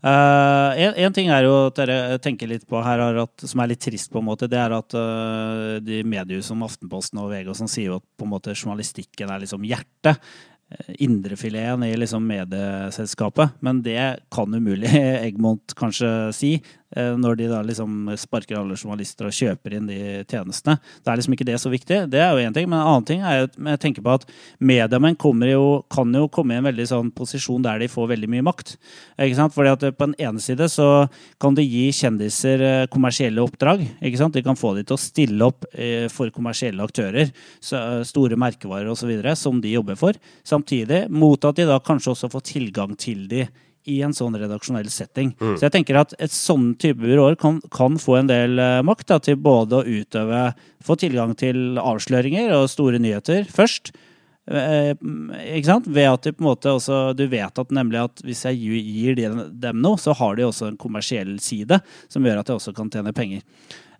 [0.04, 3.60] Eh, en, en ting er jo at dere tenker litt på her, er at, som
[3.64, 4.98] er litt trist, på en måte, det er at
[5.84, 9.30] de mediehus som Aftenposten og VG og sånn sier jo at på en måte journalistikken
[9.32, 10.20] er liksom hjertet.
[10.98, 13.50] Indrefileten i liksom medieselskapet.
[13.60, 14.00] Men det
[14.32, 14.90] kan umulig
[15.28, 16.54] Egmont kanskje si,
[16.94, 19.98] når de da liksom sparker alle journalister og kjøper inn de
[20.30, 20.76] tjenestene.
[21.02, 21.98] Det er liksom ikke det så viktig.
[22.12, 22.68] Det er jo én ting.
[22.70, 24.26] Men en annen ting er at jeg tenker på at
[24.62, 28.76] mediemenn kan jo komme i en veldig sånn posisjon der de får veldig mye makt.
[29.18, 29.54] Ikke sant?
[29.56, 30.88] Fordi at på den ene side så
[31.42, 33.84] kan du gi kjendiser eh, kommersielle oppdrag.
[34.00, 34.36] Ikke sant?
[34.36, 38.90] De kan få de til å stille opp eh, for kommersielle aktører, eh, store merkevarer
[38.92, 40.18] osv., som de jobber for.
[40.46, 43.46] Samtidig mot at de da kanskje også får tilgang til de
[43.86, 45.34] i en sånn redaksjonell setting.
[45.40, 49.06] Så jeg tenker at et sånn type byråer kan, kan få en del eh, makt
[49.12, 53.92] da, til både å utøve Få tilgang til avsløringer og store nyheter først.
[54.44, 54.90] Eh,
[55.56, 55.86] ikke sant?
[55.88, 58.82] Ved at de på en måte også Du vet at nemlig at hvis jeg gi-
[58.98, 61.80] gir de- dem noe, så har de også en kommersiell side
[62.12, 63.40] som gjør at de også kan tjene penger.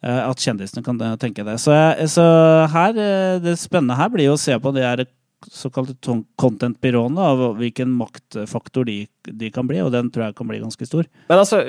[0.04, 1.56] Eh, At kjendisene kan eh, tenke det.
[1.64, 1.72] Så,
[2.12, 2.26] så
[2.68, 2.92] her,
[3.40, 5.06] det spennende her blir jo å se på de her
[5.52, 5.94] såkalte
[6.40, 10.88] content-byråene, av hvilken maktfaktor de, de kan bli, og den tror jeg kan bli ganske
[10.88, 11.08] stor.
[11.28, 11.60] Men altså,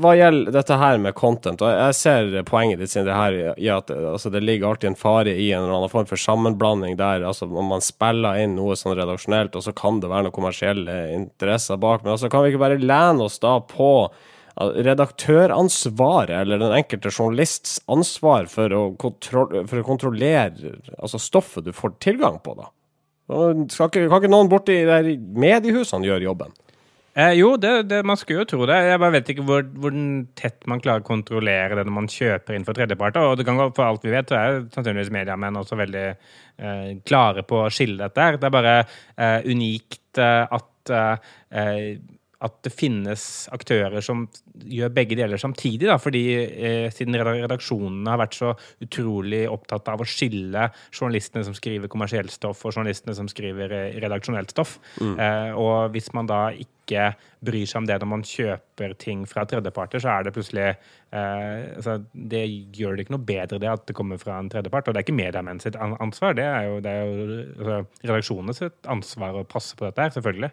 [0.00, 3.70] hva gjelder dette her med content, og jeg ser poenget ditt siden det her i
[3.72, 7.26] at altså, det ligger alltid en fare i en eller annen form for sammenblanding der,
[7.26, 10.98] altså om man spiller inn noe sånn redaksjonelt, og så kan det være noen kommersielle
[11.14, 13.94] interesser bak, men altså kan vi ikke bare lene oss da på
[14.60, 21.96] redaktøransvaret, eller den enkelte journalists ansvar for å, for å kontrollere altså stoffet du får
[22.02, 22.68] tilgang på, da?
[23.70, 25.06] Skal ikke, kan ikke noen borti der
[25.38, 26.56] mediehusene gjøre jobben?
[27.18, 28.76] Eh, jo, det, det, man skulle jo tro det.
[28.86, 29.94] Jeg bare vet ikke hvor, hvor
[30.38, 33.26] tett man klarer å kontrollere det når man kjøper inn for tredjeparter.
[33.26, 36.86] Og det kan gå, for alt vi vet, så er sannsynligvis mediamenn også veldig eh,
[37.06, 38.38] klare på å skille dette.
[38.38, 41.90] Det er bare eh, unikt eh, at eh,
[42.40, 43.22] at det finnes
[43.52, 44.24] aktører som
[44.64, 45.88] gjør begge deler samtidig.
[45.90, 51.56] Da, fordi eh, Siden redaksjonene har vært så utrolig opptatt av å skille journalistene som
[51.56, 54.78] skriver kommersielt stoff, og journalistene som skriver eh, redaksjonelt stoff.
[55.00, 57.10] Eh, og hvis man da ikke
[57.44, 61.76] bryr seg om det når man kjøper ting fra tredjeparter, så er det plutselig eh,
[61.76, 62.42] altså, Det
[62.76, 64.88] gjør det ikke noe bedre det at det kommer fra en tredjepart.
[64.88, 68.66] Og det er ikke mediemenn sitt ansvar, det er jo, det er jo altså, redaksjonenes
[68.96, 70.52] ansvar å passe på dette her, selvfølgelig.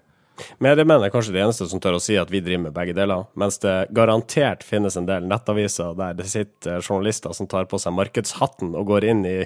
[0.64, 3.26] Mediemenn mener kanskje de eneste som tør å si at vi driver med begge deler,
[3.40, 7.96] mens det garantert finnes en del nettaviser der det sitter journalister som tar på seg
[7.98, 9.38] markedshatten og går inn i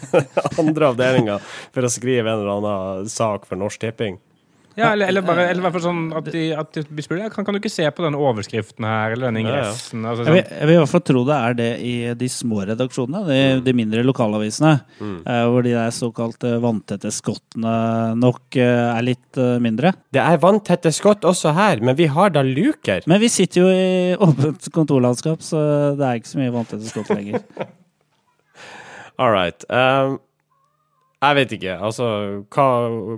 [0.60, 4.18] andre avdelinger for å skrive en eller annen sak for Norsk Tipping.
[4.80, 7.34] Ja, eller, eller bare eller i hvert fall sånn at de, at de blir spurt
[7.34, 10.04] kan, kan du ikke se på denne overskriften her, eller denne ingressen?
[10.08, 10.58] Altså, Jeg vil, sånn.
[10.58, 13.76] jeg vil i hvert fall tro det er det i de små redaksjonene, de, de
[13.76, 14.72] mindre lokalavisene.
[15.00, 17.74] eh, hvor de der såkalte vanntette skottene
[18.20, 19.92] nok uh, er litt uh, mindre.
[20.14, 23.04] Det er vanntette skott også her, men vi har da luker.
[23.10, 25.60] Men vi sitter jo i åpent kontorlandskap, så
[25.98, 27.44] det er ikke så mye vanntette skott lenger.
[29.20, 29.64] All right.
[29.68, 30.18] Um,
[31.20, 31.74] jeg vet ikke.
[31.84, 32.06] Altså,
[32.48, 32.66] hva,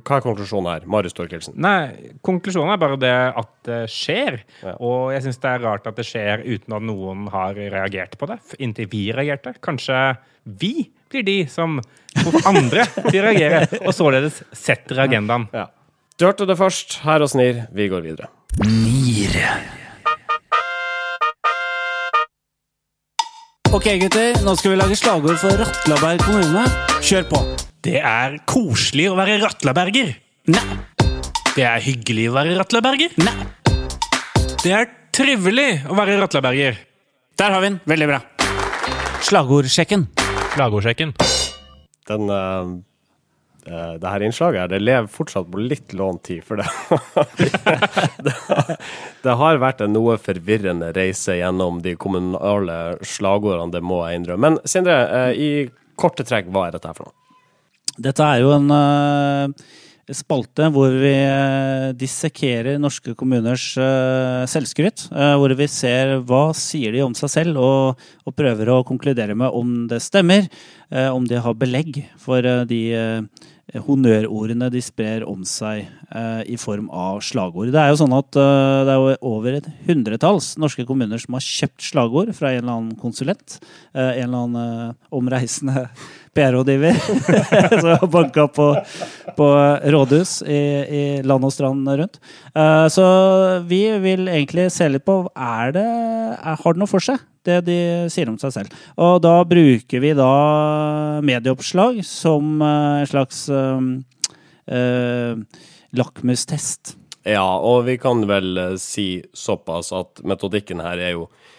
[0.03, 0.87] hva er konklusjonen her?
[0.91, 1.55] Marius Torkelsen.
[1.63, 4.41] Nei, konklusjonen er bare det at det skjer.
[4.65, 4.75] Ja.
[4.83, 8.27] Og jeg syns det er rart at det skjer uten at noen har reagert på
[8.33, 8.41] det.
[8.59, 9.55] Inntil vi reagerte.
[9.63, 10.01] Kanskje
[10.43, 10.73] vi
[11.13, 11.79] blir de som
[12.19, 15.47] får andre til å reagere, og således setter agendaen.
[15.55, 15.69] Ja.
[16.19, 17.69] Du hørte det først her hos NIR.
[17.71, 18.33] Vi går videre.
[18.67, 19.39] NIR.
[23.73, 24.43] Ok, gutter.
[24.45, 26.67] Nå skal vi lage slagord for Ratlaberg kommune.
[26.99, 27.47] Kjør på.
[27.83, 30.13] Det er koselig å være ratlaberger.
[30.55, 30.61] Nei.
[31.57, 33.17] Det er hyggelig å være ratlaberger.
[33.19, 33.33] Nei.
[34.63, 36.77] Det er trivelig å være ratlaberger.
[37.43, 37.81] Der har vi den.
[37.91, 38.21] Veldig bra.
[39.27, 40.05] Slagordsjekken.
[40.53, 41.11] Slagordsjekken.
[42.07, 42.71] Den uh,
[43.67, 46.69] eh, det her innslaget her, det lever fortsatt på litt lånt tid, for det
[48.29, 48.77] det,
[49.27, 54.53] det har vært en noe forvirrende reise gjennom de kommunale slagordene, det må jeg innrømme.
[54.53, 55.51] Men Sindre, eh, i
[55.99, 57.17] korte trekk, hva er dette her for noe?
[58.03, 59.71] Dette er jo en uh,
[60.13, 65.07] spalte hvor vi uh, dissekerer norske kommuners uh, selvskryt.
[65.13, 69.55] hvor vi ser hva sier de om seg selv, og, og prøver å konkludere med
[69.55, 70.49] om det stemmer.
[70.91, 72.83] om de har belegg for de
[73.81, 77.71] honnørordene de sprer om seg eh, i form av slagord.
[77.73, 81.47] Det er jo sånn at eh, det er over et hundretalls norske kommuner som har
[81.47, 83.61] kjøpt slagord fra en eller annen konsulent.
[83.95, 85.87] eh, en eller annen omreisende
[86.37, 86.97] PR-rådgiver
[87.81, 88.69] som har banka på,
[89.37, 89.49] på
[89.95, 92.21] rådhus i, i land og strand rundt.
[92.57, 93.05] Uh, så
[93.69, 97.61] vi vil egentlig se litt på er det, er, Har det noe for seg, det
[97.69, 97.79] de
[98.13, 98.81] sier om seg selv?
[98.97, 100.33] Og da bruker vi da
[101.25, 103.87] medieoppslag som eh, en slags eh,
[104.73, 106.97] uh, lakmustest.
[107.29, 111.52] Ja, og vi kan vel eh, si såpass at metodikken her er jo eh,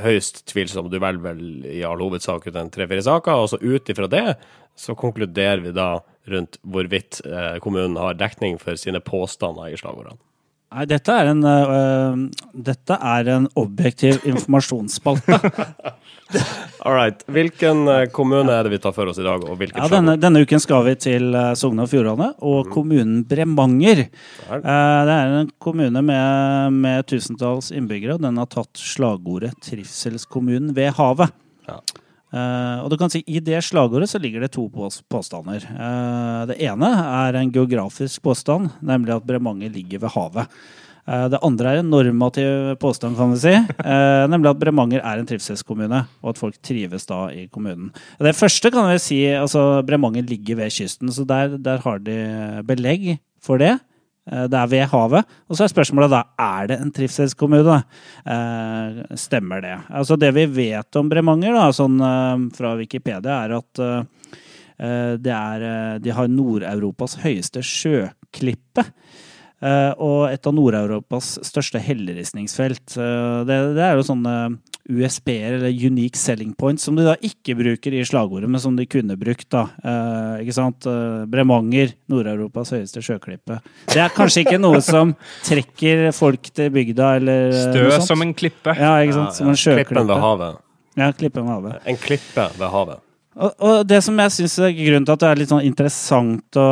[0.00, 0.88] høyst tvilsom.
[0.88, 4.38] Du velger vel i all hovedsak ut en tre-fire saker, og så ut ifra det
[4.74, 5.88] så konkluderer vi da
[6.30, 10.18] rundt hvorvidt eh, kommunen har dekning for sine påstander i slagordene.
[10.74, 15.38] Nei, dette er en, uh, dette er en objektiv informasjonsspalte.
[16.84, 17.20] All right.
[17.30, 20.16] Hvilken eh, kommune er det vi tar for oss i dag, og hvilken Ja, denne,
[20.18, 24.06] denne uken skal vi til eh, Sogn og Fjordane og kommunen Bremanger.
[24.48, 24.74] Det
[25.14, 31.32] er en kommune med, med tusentals innbyggere, og den har tatt slagordet 'Trivselskommunen ved havet'.
[31.68, 31.78] Ja.
[32.34, 35.62] Eh, og du kan si I det slagordet så ligger det to påstander.
[35.62, 40.58] Eh, det ene er en geografisk påstand, nemlig at Bremanger ligger ved havet.
[41.06, 43.54] Eh, det andre er en normativ påstand, kan vi si.
[43.54, 47.92] eh, nemlig at Bremanger er en trivselskommune, og at folk trives da i kommunen.
[48.18, 52.18] Det første kan vi si, altså Bremanger ligger ved kysten, så der, der har de
[52.66, 53.76] belegg for det.
[54.30, 55.24] Eh, Det er ved havet.
[55.48, 57.82] Og så er spørsmålet da er det en trivselskommune.
[58.26, 59.76] Eh, stemmer det?
[59.90, 64.02] Altså Det vi vet om Bremanger da, sånn eh, fra Wikipedia, er at eh,
[64.78, 68.88] eh, det er, eh, de har Nord-Europas høyeste sjøklippe.
[69.64, 72.96] og et av Nord-Europas største helleristningsfelt.
[73.48, 74.58] Det, det er jo sånne
[74.90, 78.84] USB-er, eller unique selling points, som de da ikke bruker i slagordet, men som de
[78.90, 79.46] kunne brukt.
[79.54, 79.62] da.
[79.80, 80.84] Eh, ikke sant?
[80.90, 83.60] Eh, Bremanger, Nord-Europas høyeste sjøklippe.
[83.88, 85.14] Det er kanskje ikke noe som
[85.46, 88.10] trekker folk til bygda, eller eh, Stø noe sånt.
[88.12, 88.76] som en klippe.
[88.76, 89.38] Ja, ikke sant?
[89.40, 90.06] Som en Klippen sjøklippe.
[90.12, 90.60] ved havet.
[91.00, 91.80] Ja, klippen ved havet.
[91.90, 93.00] En klippe ved havet.
[93.34, 96.54] Og, og det som jeg synes er grunnen til at det er litt sånn interessant
[96.60, 96.66] å,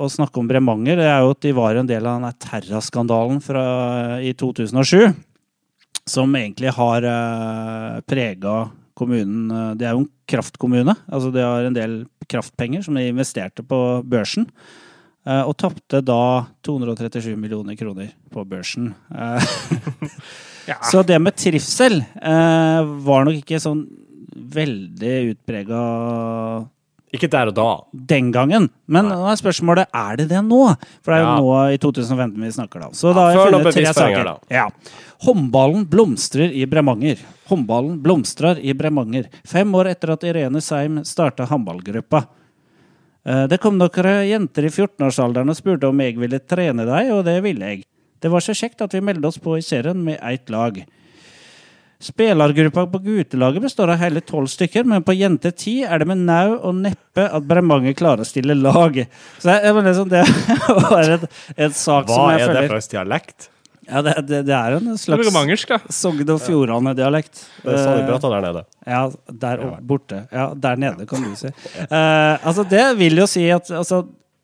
[0.00, 3.42] å snakke om Bremanger, det er jo at de var en del av den Terra-skandalen
[4.24, 5.10] i 2007.
[6.06, 8.56] Som egentlig har uh, prega
[8.96, 10.94] kommunen eh, Det er jo en kraftkommune.
[11.06, 11.96] altså De har en del
[12.30, 14.46] kraftpenger som de investerte på børsen.
[15.26, 18.94] eh, og tapte da 237 millioner kroner på børsen.
[19.12, 19.42] Eh,
[20.66, 20.80] Ja.
[20.90, 23.84] Så det med trivsel eh, var nok ikke sånn
[24.56, 25.82] veldig utprega
[27.16, 27.66] Ikke der og da.
[28.12, 28.68] den gangen.
[28.86, 30.60] Men nå er spørsmålet er det det nå?
[31.02, 31.36] For det er jo Ja.
[31.40, 32.88] nå i 2015 vi snakker da.
[32.92, 34.38] Så da har jeg funnet tre saker.
[34.50, 34.68] Ja.
[35.24, 37.18] Håndballen blomstrer i Bremanger.
[37.48, 39.26] Håndballen blomstrer i Bremanger.
[39.44, 42.26] Fem år etter at Irene Seim starta håndballgruppa.
[43.26, 43.90] Eh, Det kom noen
[44.28, 47.84] jenter i 14-årsalderen og spurte om jeg ville trene deg, og det ville jeg.
[48.20, 50.78] Det var så kjekt at vi meldte oss på i serien med ett lag.
[52.02, 56.26] Spillergruppa på guttelaget består av hele tolv stykker, men på jente ti er det med
[56.28, 58.98] nau og neppe at Bremanger klarer å stille lag.
[59.40, 60.24] Så jeg, jeg mener liksom, Det
[60.90, 63.48] var et, et sak som jeg føler Hva er det for slags dialekt?
[63.86, 65.66] ja, det, det, det er en slags.
[65.94, 67.42] Sogn og Fjordane-dialekt.
[67.62, 68.62] Det er sånn de Eh, der nede.
[68.86, 69.02] ja,
[69.44, 70.20] der borte.
[70.34, 71.52] Ja, der nede, kan du si.
[71.86, 74.02] Uh, altså, det vil jo si at altså,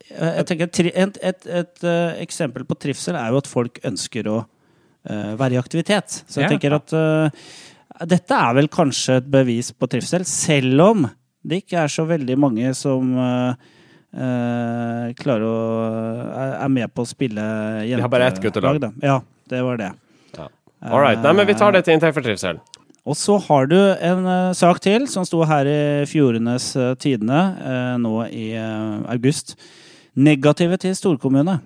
[0.09, 1.85] eh, jeg tenker, et, Et, et, et
[2.23, 4.45] eksempel på trivsel er jo at folk ønsker å
[5.09, 6.23] være i aktivitet.
[6.27, 6.53] Så jeg Ja.
[6.57, 7.29] tenker at eh,
[8.07, 11.09] dette er vel kanskje et bevis på trivsel, selv om
[11.45, 13.53] det ikke er så veldig mange som eh,
[14.15, 15.57] eh, klarer å
[16.33, 17.41] er, er med på å spille
[17.83, 18.01] jentelag.
[18.05, 18.79] har bare ett guttelag.
[18.79, 18.91] da.
[19.03, 19.17] Ja,
[19.49, 19.91] det var det.
[20.83, 21.21] All right.
[21.23, 22.57] Nei, men vi tar det til inntekt for trivsel.
[23.07, 27.39] Og så har du en eh, sak til som sto her i Fjordenes eh, Tidende
[27.63, 29.55] eh, nå i eh, august.
[30.15, 31.61] Negative til storkommune.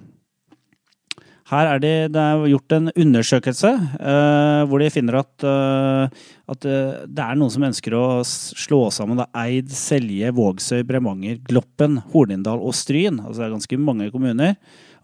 [1.47, 6.67] Her er det, det er gjort en undersøkelse uh, hvor de finner at, uh, at
[6.67, 12.01] uh, det er noen som ønsker å slå sammen da, Eid, Selje, Vågsøy, Bremanger, Gloppen,
[12.11, 13.21] Hornindal og Stryn.
[13.23, 14.57] Altså det er ganske mange kommuner.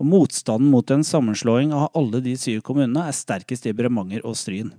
[0.03, 4.35] Og motstanden mot en sammenslåing av alle de syv kommunene er sterkest i Bremanger og
[4.35, 4.73] Stryn.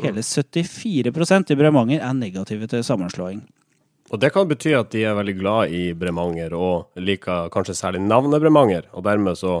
[0.00, 3.42] Hele 74% i Bremanger er negative til sammenslåing.
[4.10, 8.02] Og det kan bety at de er veldig glad i Bremanger, og liker kanskje særlig
[8.06, 9.60] navnet Bremanger, og dermed så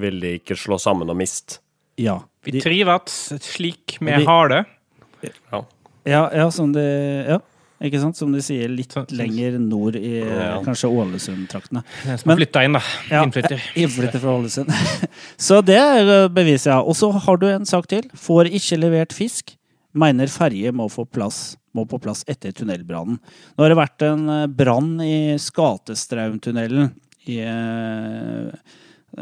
[0.00, 1.58] vil de ikke slå sammen og miste.
[1.98, 2.20] Ja.
[2.46, 4.64] Vi De, trives slik vi de- har det.
[5.52, 5.62] Ja.
[6.06, 6.84] ja, ja, som de,
[7.26, 7.38] ja,
[7.82, 8.16] ikke sant?
[8.16, 10.60] Som de sier litt lenger nord i Ja.
[10.62, 11.82] kanskje Ålesund-traktene.
[12.04, 12.82] Som Men- har flytta inn, da.
[13.10, 13.60] Ja, Innflytter.
[13.82, 14.70] Innflytter fra Ålesund.
[15.36, 16.80] Så det er beviset, ja.
[16.80, 18.02] Og så har du en sak til.
[18.14, 19.56] Får ikke levert fisk.
[19.98, 23.18] Mener ferje må, få plass, må på plass etter tunnelbrannen.
[23.18, 26.92] Nå har det vært en eh, brann i Skatestraumtunnelen
[27.26, 28.52] i eh,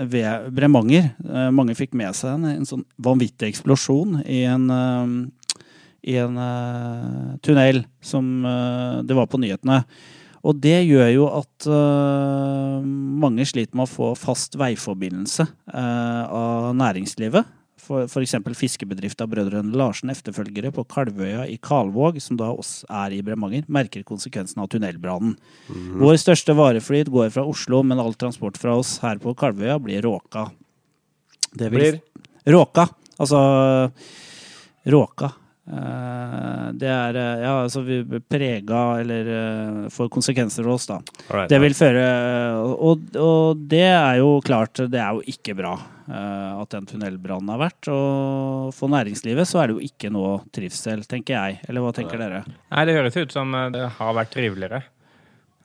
[0.05, 1.11] ved Bremanger.
[1.25, 5.63] Eh, Mange fikk med seg en, en sånn vanvittig eksplosjon i en, eh,
[6.13, 8.29] i en eh, tunnel som
[9.07, 9.83] det var på nyhetene.
[10.47, 11.67] Og det gjør jo at
[12.87, 15.43] mange sliter med å få fast veiforbindelse
[15.75, 17.49] av næringslivet.
[17.79, 18.35] F.eks.
[18.57, 24.03] fiskebedrifta Brødrene Larsen efterfølgere på Kalvøya i Kalvåg, som da også er i Bremanger, merker
[24.09, 25.37] konsekvensen av tunnelbrannen.
[26.01, 30.03] Vår største vareflyt går fra Oslo, men all transport fra oss her på Kalvøya blir
[30.03, 30.49] råka.
[31.55, 32.01] Det vil- Blir
[32.57, 32.89] Råka.
[33.19, 33.93] Altså
[34.87, 35.33] Råka.
[35.67, 37.99] Eh, det er eh, Ja, altså vi
[38.31, 41.01] prega eller eh, får konsekvenser for oss, da.
[41.27, 41.51] All right.
[41.51, 42.05] Det vil føre
[42.63, 45.75] og, og det er jo klart, det er jo ikke bra
[46.07, 47.89] at den tunnelbrannen har vært.
[47.91, 51.57] Og for næringslivet så er det jo ikke noe trivsel, tenker jeg.
[51.67, 52.45] Eller hva tenker dere?
[52.71, 54.85] Nei, det høres ut som det har vært triveligere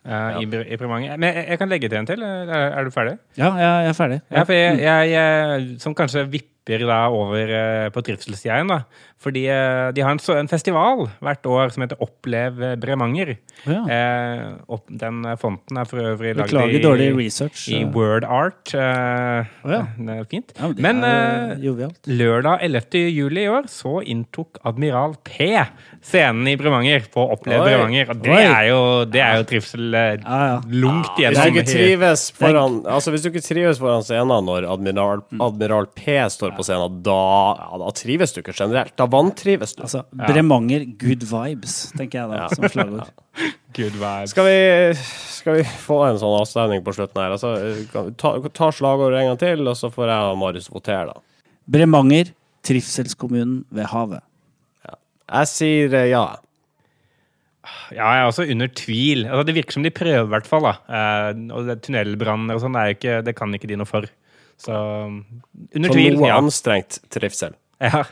[0.01, 1.13] eh, i, Br- i Bremanger.
[1.21, 2.25] Men jeg, jeg kan legge til en til.
[2.25, 3.13] Er, er du ferdig?
[3.37, 4.17] Ja, jeg, jeg er ferdig.
[4.33, 8.83] Ja, for jeg, jeg, jeg Som kanskje vipper da over eh, på trivselssida igjen, da.
[9.21, 13.35] Fordi eh, de har en, en festival hvert år som heter Opplev Bremanger.
[13.65, 13.81] Ja.
[13.85, 17.67] Eh, opp, den fonten er for øvrig laget i, dårlig research.
[17.69, 18.73] i Word Art.
[18.73, 19.81] Eh, oh, ja.
[19.97, 20.53] Det er fint.
[20.57, 23.03] Ja, det Men er eh, lørdag 11.
[23.13, 25.51] juli i år så inntok Admiral P
[26.01, 27.69] scenen i Bremanger på Opplev Oi.
[27.69, 28.13] Bremanger.
[28.13, 30.57] Og det er jo, det er jo trivsel eh, Ja, ja.
[30.65, 35.21] lungt Hvis du ikke trives foran Altså hvis du ikke trives foran scenen når Admiral,
[35.41, 37.17] Admiral P står på scenen, da,
[37.59, 38.93] ja, da trives du ikke generelt.
[38.99, 39.83] Da vantrives du.
[39.87, 43.11] Altså, Bremanger good vibes, tenker jeg da, som slagord.
[43.71, 44.33] Good vibes.
[44.33, 44.55] Skal vi,
[45.31, 47.37] skal vi få en sånn avstemning på slutten her?
[47.37, 51.47] Altså, ta, ta slagordet en gang til, og så får jeg og Marius votere, da.
[51.71, 52.33] Bremanger,
[52.67, 54.25] trivselskommunen ved havet.
[55.31, 56.25] Jeg sier eh, ja.
[57.93, 59.23] Ja, jeg er også under tvil.
[59.27, 60.67] Altså, det virker som de prøver, i hvert fall.
[60.67, 64.07] Eh, og Tunnelbranner og sånn, det, det kan ikke de noe for.
[64.61, 66.37] Så under Så tvil, noe ja.
[66.37, 67.55] anstrengt trivsel.
[67.81, 68.03] ja.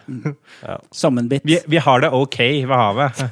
[0.92, 1.46] Sammenbitt.
[1.46, 3.24] Vi, vi har det OK ved havet.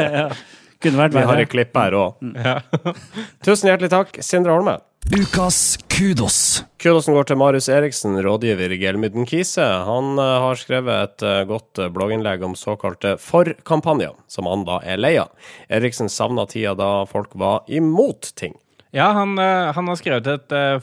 [0.82, 1.44] Kunne vært Vi har verre.
[1.46, 2.26] et klipp her òg.
[2.36, 2.58] Ja.
[3.46, 4.78] Tusen hjertelig takk, Sindre Holme.
[5.06, 6.64] Ukas kudos.
[6.82, 9.62] Kudosen går til Marius Eriksen, rådgiver i Gelmyden Kise.
[9.86, 14.80] Han eh, har skrevet et eh, godt eh, blogginnlegg om såkalte for-kampanjer, som han da
[14.82, 15.30] er lei av.
[15.70, 18.56] Eriksen savna tida da folk var imot ting.
[18.96, 20.80] Ja, han, han har skrevet et eh,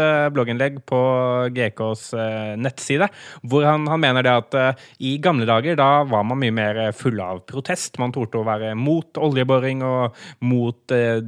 [0.00, 1.00] eh, blogginnlegg på
[1.54, 3.08] GKs eh, nettside,
[3.48, 6.82] hvor han, han mener det at eh, i gamle dager da var man mye mer
[6.96, 7.98] full av protest.
[8.02, 11.20] Man torde å være mot oljeboring og mot eh,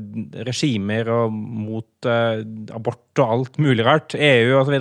[0.49, 4.17] regimer og mot eh, abort og alt mulig rart.
[4.19, 4.75] EU osv.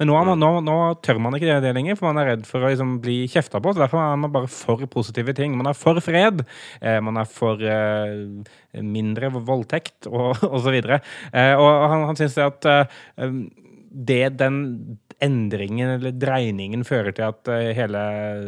[0.00, 2.72] Men nå, nå, nå tør man ikke det, lenger, for man er redd for å
[2.72, 3.74] liksom, bli kjefta på.
[3.74, 5.54] Så derfor er man bare for positive ting.
[5.58, 6.42] Man er for fred.
[6.80, 7.62] Eh, man er for
[8.82, 10.76] mindre voldtekt og osv.
[10.76, 12.68] Eh, og han, han syns at
[14.06, 18.00] det den endringen eller dreiningen fører til at eh, hele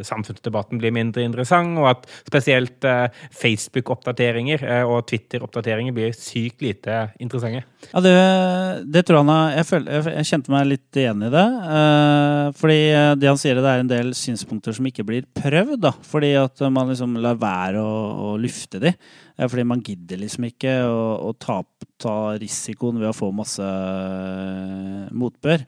[0.06, 7.00] samfunnsdebatten blir mindre interessant, og at spesielt eh, Facebook-oppdateringer eh, og Twitter-oppdateringer blir sykt lite
[7.22, 7.64] interessante.
[7.92, 8.14] Ja, det,
[8.92, 11.46] det tror han jeg, føl, jeg, kjente meg litt igjen i det.
[12.58, 12.78] fordi
[13.20, 15.78] det han sier, det er en del synspunkter som ikke blir prøvd.
[15.86, 17.94] da, Fordi at man liksom lar være å,
[18.28, 18.92] å lufte de.
[19.38, 21.60] Fordi man gidder liksom ikke å, å ta,
[22.02, 23.70] ta risikoen ved å få masse
[25.14, 25.62] motbør.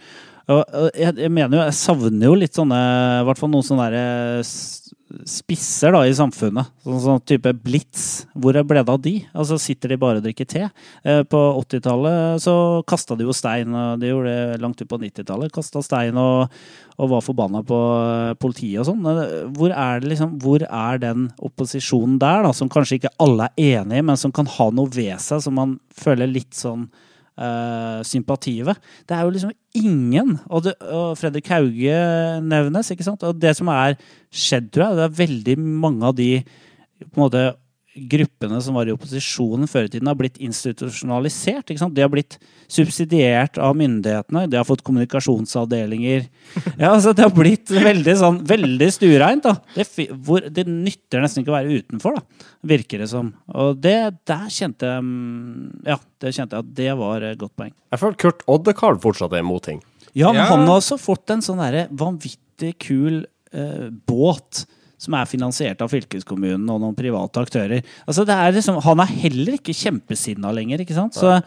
[0.51, 2.79] Jeg, jeg mener jo, jeg savner jo litt sånne
[3.21, 4.49] I hvert fall noen sånne der,
[5.27, 6.71] spisser da i samfunnet.
[6.85, 8.27] Sånn, sånn type blitz.
[8.35, 9.15] Hvor ble det av de?
[9.35, 10.63] Altså Sitter de bare og drikker te?
[11.03, 12.55] Eh, på 80-tallet så
[12.89, 15.53] kasta de jo stein, de gjorde det langt ut på 90-tallet.
[15.55, 16.55] Kasta stein og,
[16.97, 19.11] og var forbanna på eh, politiet og sånn.
[19.11, 19.75] Eh, hvor
[20.07, 24.21] liksom, hvor er den opposisjonen der, da, som kanskje ikke alle er enig i, men
[24.21, 26.89] som kan ha noe ved seg som man føler litt sånn
[27.41, 28.75] uh?
[29.09, 30.37] Det er jo liksom ingen.
[30.49, 31.97] Og, det, og Fredrik Hauge
[32.45, 33.25] nevnes, ikke sant.
[33.25, 33.97] Og det som er
[34.31, 36.31] skjedd, tror jeg, det er veldig mange av de
[37.01, 37.45] på en måte
[38.11, 41.65] gruppene som var i opposisjonen før i tiden, har blitt institusjonalisert.
[41.73, 41.95] ikke sant?
[41.97, 42.37] De har blitt
[42.71, 44.45] subsidiert av myndighetene.
[44.51, 46.29] De har fått kommunikasjonsavdelinger.
[46.81, 49.45] Ja, altså Det har blitt veldig sånn, veldig stuereint.
[49.45, 49.57] da.
[49.75, 49.85] Det,
[50.25, 53.33] hvor, det nytter nesten ikke å være utenfor, da, virker det som.
[53.53, 53.97] Og det,
[54.29, 57.75] der kjente jeg mm, Ja, det kjente jeg at det var et godt poeng.
[57.93, 59.83] Jeg føler Kurt Oddekarl fortsatt er imot ting.
[60.15, 60.49] Ja, men Ja.
[60.55, 64.65] han har også fått en sånn derre vanvittig kul eh, båt
[65.01, 67.85] som er finansiert av fylkeskommunen og noen private aktører.
[68.07, 71.17] Altså det er liksom, Han er heller ikke kjempesinna lenger, ikke sant?
[71.17, 71.39] Så,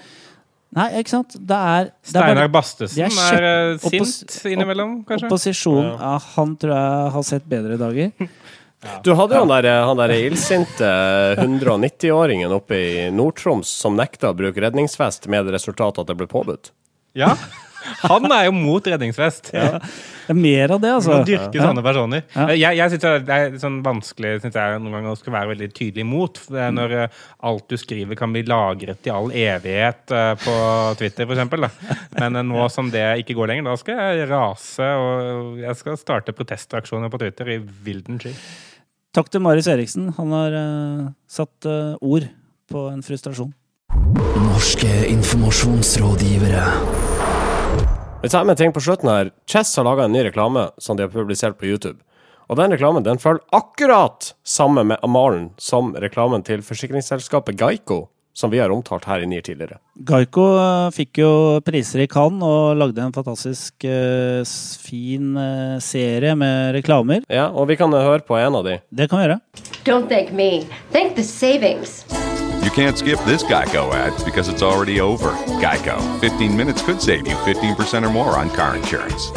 [0.73, 1.37] nei, ikke sant?
[1.37, 5.29] Det er, det er Steinar Bastesen er er, eh, sint innimellom, kanskje?
[5.29, 5.93] opposisjon.
[5.93, 8.11] Ja, han tror jeg har sett bedre dager.
[8.99, 10.87] Du hadde jo han der, han der illsinte
[11.39, 16.27] 190-åringen oppe i Nord-Troms som nekta å bruke redningsvest med det resultatet at det ble
[16.27, 16.73] påbudt.
[17.15, 17.31] Ja.
[18.03, 19.51] Han er jo mot redningsvest.
[19.53, 21.11] Det er mer av det, altså.
[21.17, 21.67] Man dyrker Ja.
[21.67, 22.23] sånne personer.
[22.35, 22.47] Ja.
[22.55, 25.69] Jeg, jeg synes det er sånn vanskelig synes jeg, noen ganger å skal være veldig
[25.75, 26.41] tydelig imot.
[26.49, 30.57] Når eh, alt du skriver kan bli lagret i all evighet eh, på
[31.01, 31.79] Twitter, f.eks.
[32.19, 35.99] Men eh, nå som det ikke går lenger, da skal jeg rase og jeg skal
[35.99, 38.33] starte protestaksjoner på Twitter i vilden sky.
[39.13, 40.07] Takk til Marius Eriksen.
[40.17, 42.25] Han har uh, satt uh, ord
[42.71, 43.51] på en frustrasjon.
[44.41, 46.65] Norske informasjonsrådgivere.
[48.23, 49.31] Vi tar med en ting på slutten her.
[49.51, 51.99] Chess har laga en ny reklame som de har publisert på YouTube.
[52.47, 58.53] Og den reklamen den følger akkurat samme med Amalen som reklamen til forsikringsselskapet Geico, som
[58.53, 59.81] vi har omtalt her i NIR tidligere.
[60.07, 61.33] Geico eh, fikk jo
[61.67, 64.39] priser i Cannes og lagde en fantastisk eh,
[64.87, 67.27] fin eh, serie med reklamer.
[67.27, 68.79] Ja, og vi kan høre på en av de.
[68.87, 69.41] Det kan vi gjøre.
[69.83, 70.63] Don't thank me.
[70.95, 72.05] Thank the savings.
[72.73, 75.29] Can't skip this Geico ad because it's already over.
[75.61, 76.01] Geico.
[76.21, 79.29] 15 minutes could save you 15% or more on car insurance.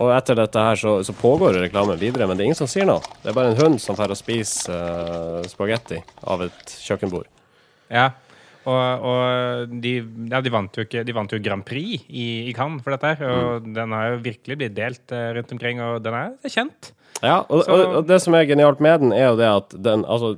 [0.00, 2.88] Og etter dette her så, så pågår reklamen videre, men det er ingen som sier
[2.88, 3.04] noe.
[3.20, 7.28] Det er bare en hund som drar og spiser uh, spagetti av et kjøkkenbord.
[7.92, 8.08] Ja.
[8.64, 9.94] Og, og de,
[10.32, 13.12] ja, de, vant jo ikke, de vant jo Grand Prix i, i Cannes for dette
[13.12, 13.28] her.
[13.28, 16.94] Og den har jo virkelig blitt delt eh, rundt omkring, og den er kjent.
[17.24, 19.74] Ja, og, Så- og, og det som er genialt med den, er jo det at
[19.82, 20.34] den Altså,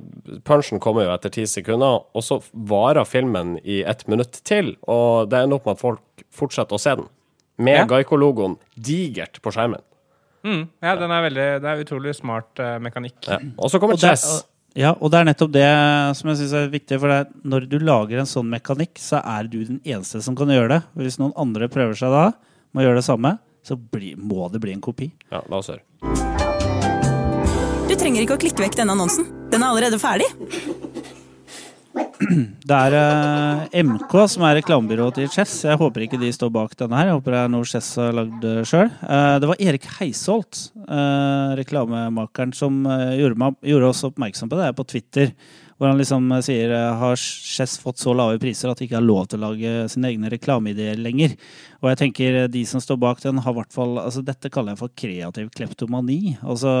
[0.47, 5.29] punchen kommer jo etter ti sekunder, og så varer filmen i ett minutt til, og
[5.29, 7.07] det ender opp med at folk fortsetter å se den.
[7.59, 7.85] Med Ja.
[7.89, 9.81] Geico-logoen digert på skjermen.
[10.45, 13.17] Mm, ja, den er veldig, det er utrolig smart uh, mekanikk.
[13.27, 13.39] Ja.
[13.57, 14.23] Og så kommer Og Chess.
[14.37, 14.45] og-
[14.77, 16.99] ja, og det er nettopp det som jeg syns er viktig.
[17.01, 20.35] For det er, når du lager en sånn mekanikk, så er du den eneste som
[20.37, 20.83] kan gjøre det.
[20.95, 22.31] Hvis noen andre prøver seg da,
[22.73, 25.11] må gjøre det samme, så bli, må det bli en kopi.
[25.31, 26.46] Ja, la oss høre.
[28.07, 29.25] Trenger ikke å klikke vekk denne annonsen.
[29.51, 30.29] Den er allerede ferdig.
[32.63, 35.57] Det er eh, MK som er reklamebyrået til Chess.
[35.67, 37.09] Jeg håper ikke de står bak denne her.
[37.09, 38.93] Jeg håper det er noe Chess har lagd sjøl.
[39.43, 44.87] det var Erik Heisholt, eh, reklamemakeren, som eh, gjorde, gjorde oss oppmerksom på det på
[44.87, 45.35] Twitter.
[45.77, 48.97] Hvor han liksom eh, sier eh, har Chess fått så lave priser at de ikke
[48.97, 51.35] har lov til å lage sine egne reklameideer lenger.
[51.83, 54.73] Og jeg tenker eh, de som står bak den, har hvert fall altså Dette kaller
[54.73, 56.37] jeg for kreativ kleptomani.
[56.41, 56.71] Altså,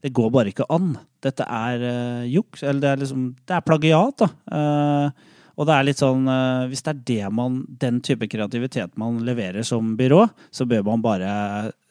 [0.00, 0.94] det går bare ikke an.
[1.20, 2.64] Dette er uh, juks.
[2.64, 4.30] Eller det er liksom Det er plagiat, da.
[4.48, 6.24] Uh, og det er litt sånn
[6.70, 11.02] Hvis det er det man, den type kreativitet man leverer som byrå, så bør man
[11.04, 11.32] bare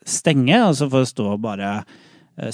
[0.10, 1.74] stenge, og så får det stå bare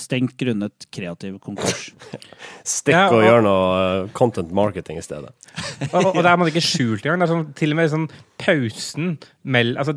[0.01, 1.89] stengt grunnet kreativ konkurs.
[2.75, 5.31] Stikk Ja, og og- gjør noe eh, content marketing i stedet.
[5.95, 7.21] Og, og der er man ikke skjult engang.
[7.21, 8.07] Det er sånn, til og med sånn
[8.41, 9.13] pausen
[9.47, 9.93] mell, Altså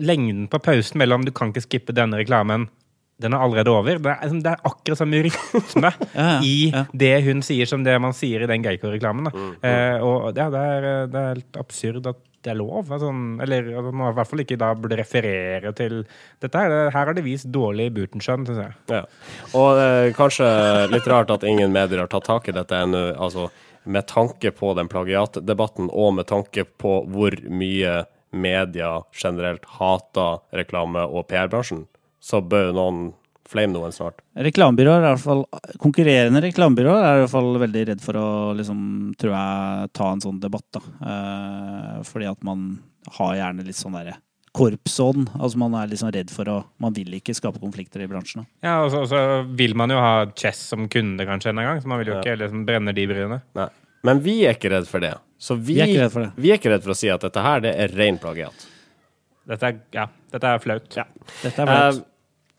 [0.00, 2.68] lengden på pausen mellom Du kan ikke skippe denne reklamen.
[3.22, 4.00] Den er allerede over.
[4.02, 6.72] Det er, sånn- det er akkurat samme rytme Ja, ja, i
[7.04, 9.30] det hun sier, som det man sier i den Geico-reklamen.
[9.32, 9.54] Mm.
[9.62, 12.88] Eh, og ja, det er, det er helt absurd at det er lov.
[12.90, 13.08] Altså,
[13.44, 16.00] eller at man i hvert fall ikke da burde referere til
[16.42, 16.58] dette.
[16.58, 16.88] her.
[16.90, 18.72] Her har det vist dårlig Butenschøn, syns jeg.
[18.90, 19.04] Ja.
[19.54, 20.48] Og eh, kanskje
[20.90, 23.04] litt rart at ingen medier har tatt tak i dette ennå.
[23.14, 23.46] Altså,
[23.86, 28.02] med tanke på den plagiatdebatten, og med tanke på hvor mye
[28.32, 31.84] media generelt hater reklame- og PR-bransjen,
[32.22, 33.02] så bør noen
[33.52, 34.22] flame noen snart.
[34.38, 35.42] Reklamebyråer er i hvert fall
[35.82, 38.78] Konkurrerende reklamebyråer er i hvert fall veldig redd for å liksom,
[39.20, 40.80] tror jeg, ta en sånn debatt, da.
[41.04, 42.62] Eh, fordi at man
[43.18, 44.14] har gjerne litt sånn derre
[44.56, 45.30] korpsånd.
[45.40, 48.44] Altså man er liksom redd for å Man vil ikke skape konflikter i bransjen.
[48.44, 48.68] da.
[48.68, 49.20] Ja, og så, og så
[49.56, 52.36] vil man jo ha Chess som kunde kanskje en gang, så man vil jo ikke
[52.40, 53.40] liksom brenne de bryene.
[53.56, 53.68] Nei.
[54.04, 55.14] Men vi er ikke redd for det.
[55.42, 56.32] Så vi, Vi er for det.
[56.36, 58.68] vi er ikke redd for å si at dette her det er ren plagiat.
[59.48, 60.88] Dette er, ja, dette er flaut.
[60.96, 61.04] Ja.
[61.42, 61.94] Dette er flaut.
[61.96, 62.08] flaut.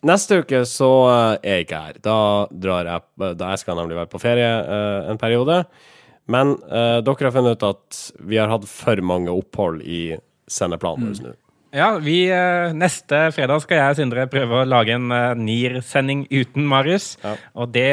[0.07, 1.99] Neste uke så eh, er jeg ikke her.
[2.03, 2.17] Da
[2.51, 5.63] drar jeg Da jeg skal nemlig være på ferie uh, en periode.
[6.31, 10.15] Men uh, dere har funnet ut at vi har hatt for mange opphold i
[10.51, 11.37] sendeplanen vår nå.
[11.73, 16.27] Ja, vi, eh, Neste fredag skal jeg og Sindre prøve å lage en uh, NIR-sending
[16.29, 17.15] uten Marius.
[17.23, 17.33] Ja.
[17.57, 17.89] Og det,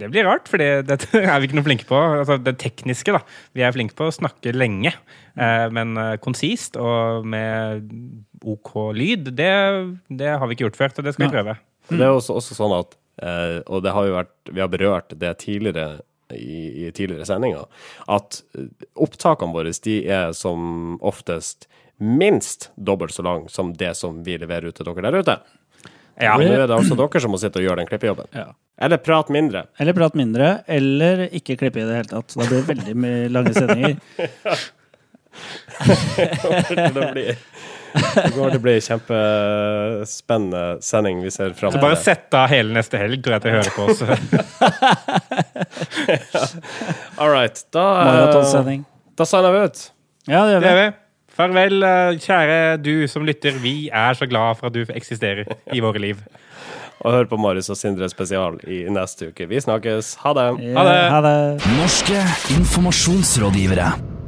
[0.00, 1.96] det blir rart, for dette er vi ikke noe flinke på.
[1.96, 3.22] Altså Det tekniske, da.
[3.56, 4.92] Vi er flinke på å snakke lenge.
[5.40, 7.88] eh, men eh, konsist og med
[8.44, 9.52] OK lyd, det,
[10.12, 10.96] det har vi ikke gjort før.
[10.98, 11.56] Så det skal vi prøve.
[11.56, 11.96] prøve.
[11.96, 12.92] Det er også, også sånn at
[13.24, 16.02] eh, Og det har jo vært Vi har berørt det tidligere
[16.36, 17.66] i, i tidligere sendinger,
[18.08, 18.68] at eh,
[19.00, 21.68] opptakene våre de er som oftest
[22.02, 25.36] minst dobbelt så lang som det som vi leverer ut til dere der ute.
[26.20, 28.26] Ja, nå er det altså dere som må sitte og gjøre den klippejobben.
[28.36, 28.48] Ja.
[28.82, 29.60] Eller prat mindre.
[29.80, 32.34] Eller prat mindre, eller ikke klippe i det hele tatt.
[32.34, 33.96] Da blir det veldig mye lange sendinger.
[36.92, 37.36] det blir
[37.92, 42.70] det går til å bli kjempespennende sending vi ser fram så bare sett av hele
[42.72, 44.00] neste helg, tror jeg, til jeg hører på oss.
[47.20, 47.56] All right.
[47.74, 48.40] Da, eh, da
[49.28, 49.78] signer vi ut.
[50.24, 50.64] Ja, det gjør vi.
[50.64, 50.90] Det gjør vi.
[51.32, 53.56] Farvel, eh, kjære du som lytter.
[53.62, 56.20] Vi er så glad for at du eksisterer i våre liv.
[57.02, 59.48] Og hør på Marius og Sindre spesial i neste uke.
[59.50, 60.14] Vi snakkes.
[60.22, 60.48] Ha det.
[60.68, 60.98] Ja, det.
[61.10, 61.36] Ha det.
[61.80, 62.20] Norske
[62.58, 64.21] informasjonsrådgivere.